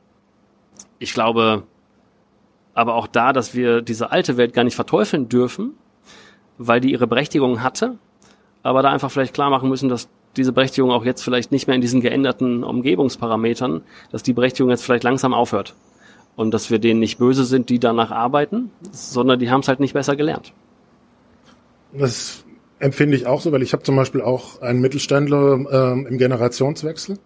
Ich 0.98 1.14
glaube 1.14 1.66
aber 2.74 2.96
auch 2.96 3.08
da, 3.08 3.34
dass 3.34 3.54
wir 3.56 3.82
diese 3.82 4.12
alte 4.12 4.38
Welt 4.38 4.54
gar 4.54 4.64
nicht 4.64 4.76
verteufeln 4.76 5.30
dürfen, 5.30 5.74
weil 6.58 6.82
die 6.82 6.92
ihre 6.92 7.08
Berechtigung 7.08 7.62
hatte, 7.64 7.98
aber 8.64 8.82
da 8.82 8.90
einfach 8.90 9.12
vielleicht 9.12 9.34
klar 9.34 9.50
machen 9.50 9.70
müssen, 9.70 9.90
dass 9.90 10.10
diese 10.38 10.54
Berechtigung 10.54 10.92
auch 10.92 11.04
jetzt 11.04 11.24
vielleicht 11.24 11.52
nicht 11.52 11.68
mehr 11.68 11.76
in 11.76 11.82
diesen 11.82 12.02
geänderten 12.02 12.64
Umgebungsparametern, 12.64 13.82
dass 14.12 14.24
die 14.24 14.34
Berechtigung 14.34 14.70
jetzt 14.70 14.84
vielleicht 14.84 15.04
langsam 15.04 15.34
aufhört 15.34 15.76
und 16.36 16.54
dass 16.54 16.72
wir 16.72 16.80
denen 16.80 17.00
nicht 17.00 17.18
böse 17.18 17.44
sind, 17.44 17.70
die 17.70 17.80
danach 17.80 18.12
arbeiten, 18.12 18.72
sondern 18.92 19.40
die 19.40 19.50
haben 19.50 19.62
es 19.62 19.68
halt 19.68 19.80
nicht 19.80 19.94
besser 19.94 20.16
gelernt. 20.16 20.54
Das 21.94 22.46
empfinde 22.80 23.18
ich 23.18 23.28
auch 23.28 23.42
so, 23.42 23.52
weil 23.52 23.62
ich 23.62 23.74
habe 23.74 23.84
zum 23.84 23.96
Beispiel 23.96 24.22
auch 24.22 24.62
einen 24.62 24.80
Mittelständler 24.80 25.92
ähm, 25.94 26.08
im 26.08 26.18
Generationswechsel. 26.18 27.20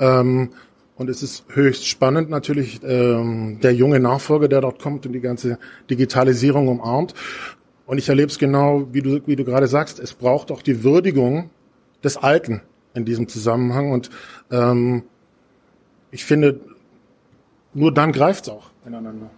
Ähm, 0.00 0.50
und 1.00 1.08
es 1.08 1.22
ist 1.22 1.46
höchst 1.48 1.88
spannend 1.88 2.28
natürlich 2.28 2.82
ähm, 2.82 3.58
der 3.62 3.72
junge 3.72 3.98
Nachfolger, 4.00 4.48
der 4.48 4.60
dort 4.60 4.82
kommt 4.82 5.06
und 5.06 5.14
die 5.14 5.22
ganze 5.22 5.58
Digitalisierung 5.88 6.68
umarmt. 6.68 7.14
Und 7.86 7.96
ich 7.96 8.10
erlebe 8.10 8.30
es 8.30 8.38
genau, 8.38 8.86
wie 8.92 9.00
du, 9.00 9.26
wie 9.26 9.34
du 9.34 9.46
gerade 9.46 9.66
sagst, 9.66 9.98
es 9.98 10.12
braucht 10.12 10.50
auch 10.50 10.60
die 10.60 10.84
Würdigung 10.84 11.48
des 12.04 12.18
Alten 12.18 12.60
in 12.92 13.06
diesem 13.06 13.28
Zusammenhang. 13.28 13.92
Und 13.92 14.10
ähm, 14.50 15.04
ich 16.10 16.26
finde, 16.26 16.60
nur 17.72 17.94
dann 17.94 18.12
greift's 18.12 18.50
auch 18.50 18.68
ineinander. 18.84 19.30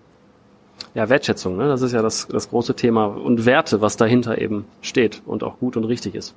Ja, 0.94 1.08
Wertschätzung, 1.08 1.56
ne? 1.56 1.68
das 1.68 1.80
ist 1.82 1.92
ja 1.92 2.02
das, 2.02 2.26
das 2.26 2.48
große 2.48 2.74
Thema 2.74 3.06
und 3.06 3.46
Werte, 3.46 3.80
was 3.80 3.96
dahinter 3.96 4.36
eben 4.38 4.64
steht 4.80 5.22
und 5.26 5.44
auch 5.44 5.60
gut 5.60 5.76
und 5.76 5.84
richtig 5.84 6.16
ist. 6.16 6.34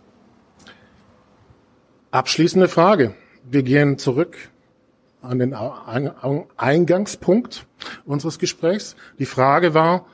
Abschließende 2.12 2.68
Frage. 2.68 3.16
Wir 3.50 3.64
gehen 3.64 3.98
zurück 3.98 4.52
an 5.26 5.40
den 5.40 5.56
Eingangspunkt 6.58 7.66
unseres 8.06 8.40
Gesprächs. 8.40 8.96
Die 9.20 9.26
Frage 9.26 9.74
war, 9.74 10.06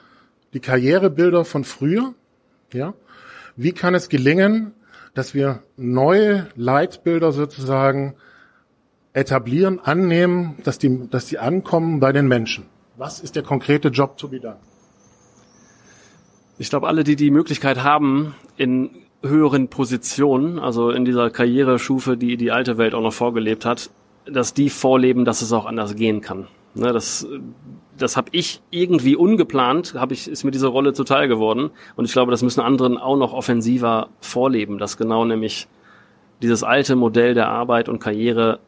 die 0.53 0.59
Karrierebilder 0.59 1.45
von 1.45 1.63
früher, 1.63 2.13
ja, 2.73 2.93
wie 3.55 3.71
kann 3.71 3.95
es 3.95 4.09
gelingen, 4.09 4.73
dass 5.13 5.33
wir 5.33 5.61
neue 5.77 6.47
Leitbilder 6.55 7.31
sozusagen 7.31 8.15
etablieren, 9.13 9.79
annehmen, 9.79 10.57
dass 10.63 10.77
die, 10.77 11.09
dass 11.09 11.27
die 11.27 11.37
ankommen 11.37 11.99
bei 11.99 12.11
den 12.11 12.27
Menschen? 12.27 12.65
Was 12.97 13.19
ist 13.19 13.35
der 13.35 13.43
konkrete 13.43 13.89
Job 13.89 14.17
to 14.17 14.27
be 14.27 14.39
done? 14.39 14.57
Ich 16.57 16.69
glaube, 16.69 16.87
alle, 16.87 17.03
die 17.03 17.15
die 17.15 17.31
Möglichkeit 17.31 17.83
haben, 17.83 18.35
in 18.55 18.91
höheren 19.23 19.67
Positionen, 19.67 20.59
also 20.59 20.91
in 20.91 21.05
dieser 21.05 21.29
Karriereschufe, 21.29 22.17
die 22.17 22.37
die 22.37 22.51
alte 22.51 22.77
Welt 22.77 22.93
auch 22.93 23.01
noch 23.01 23.13
vorgelebt 23.13 23.65
hat, 23.65 23.89
dass 24.25 24.53
die 24.53 24.69
vorleben, 24.69 25.25
dass 25.25 25.41
es 25.41 25.51
auch 25.53 25.65
anders 25.65 25.95
gehen 25.95 26.21
kann. 26.21 26.47
Ne, 26.73 26.93
das 26.93 27.27
das 27.97 28.17
habe 28.17 28.29
ich 28.31 28.61
irgendwie 28.71 29.15
ungeplant, 29.15 29.93
habe 29.95 30.13
ich 30.13 30.27
ist 30.27 30.43
mir 30.43 30.51
diese 30.51 30.67
Rolle 30.67 30.93
zuteil 30.93 31.27
geworden 31.27 31.71
und 31.95 32.05
ich 32.05 32.13
glaube, 32.13 32.31
das 32.31 32.41
müssen 32.41 32.61
anderen 32.61 32.97
auch 32.97 33.17
noch 33.17 33.33
offensiver 33.33 34.09
vorleben, 34.21 34.77
dass 34.77 34.97
genau 34.97 35.25
nämlich 35.25 35.67
dieses 36.41 36.63
alte 36.63 36.95
Modell 36.95 37.33
der 37.33 37.49
Arbeit 37.49 37.89
und 37.89 37.99
Karriere 37.99 38.59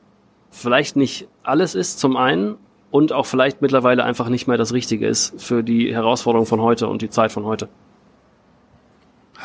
vielleicht 0.52 0.96
nicht 0.96 1.28
alles 1.42 1.76
ist 1.76 2.00
zum 2.00 2.16
einen 2.18 2.56
und 2.92 3.12
auch 3.12 3.26
vielleicht 3.26 3.62
mittlerweile 3.62 4.04
einfach 4.04 4.30
nicht 4.30 4.48
mehr 4.48 4.58
das 4.58 4.74
Richtige 4.74 5.08
ist 5.08 5.42
für 5.42 5.64
die 5.64 5.94
Herausforderung 5.94 6.46
von 6.46 6.62
heute 6.62 6.88
und 6.88 7.02
die 7.02 7.10
Zeit 7.10 7.32
von 7.32 7.46
heute. 7.46 7.70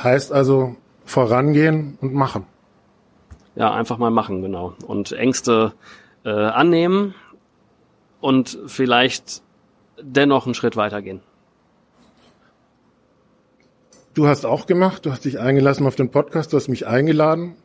Heißt 0.02 0.32
also 0.32 0.76
vorangehen 1.06 1.96
und 2.00 2.12
machen. 2.12 2.44
Ja, 3.58 3.72
einfach 3.72 3.98
mal 3.98 4.10
machen, 4.10 4.40
genau. 4.40 4.74
Und 4.86 5.10
Ängste 5.10 5.72
äh, 6.24 6.30
annehmen 6.30 7.14
und 8.20 8.56
vielleicht 8.68 9.42
dennoch 10.00 10.46
einen 10.46 10.54
Schritt 10.54 10.76
weitergehen. 10.76 11.20
Du 14.14 14.28
hast 14.28 14.46
auch 14.46 14.66
gemacht, 14.66 15.06
du 15.06 15.10
hast 15.10 15.24
dich 15.24 15.40
eingelassen 15.40 15.86
auf 15.88 15.96
den 15.96 16.10
Podcast, 16.10 16.52
du 16.52 16.56
hast 16.56 16.68
mich 16.68 16.86
eingeladen. 16.86 17.56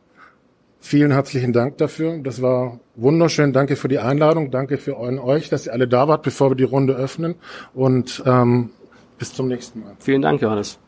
Vielen 0.80 1.12
herzlichen 1.12 1.52
Dank 1.52 1.78
dafür. 1.78 2.18
Das 2.18 2.42
war 2.42 2.80
wunderschön. 2.96 3.52
Danke 3.52 3.76
für 3.76 3.88
die 3.88 4.00
Einladung. 4.00 4.50
Danke 4.50 4.78
für 4.78 4.98
euch, 4.98 5.48
dass 5.48 5.66
ihr 5.66 5.72
alle 5.72 5.88
da 5.88 6.08
wart, 6.08 6.22
bevor 6.24 6.50
wir 6.50 6.56
die 6.56 6.64
Runde 6.64 6.94
öffnen. 6.94 7.36
Und 7.72 8.22
ähm, 8.26 8.70
bis 9.16 9.32
zum 9.32 9.48
nächsten 9.48 9.80
Mal. 9.80 9.96
Vielen 10.00 10.22
Dank, 10.22 10.42
Johannes. 10.42 10.78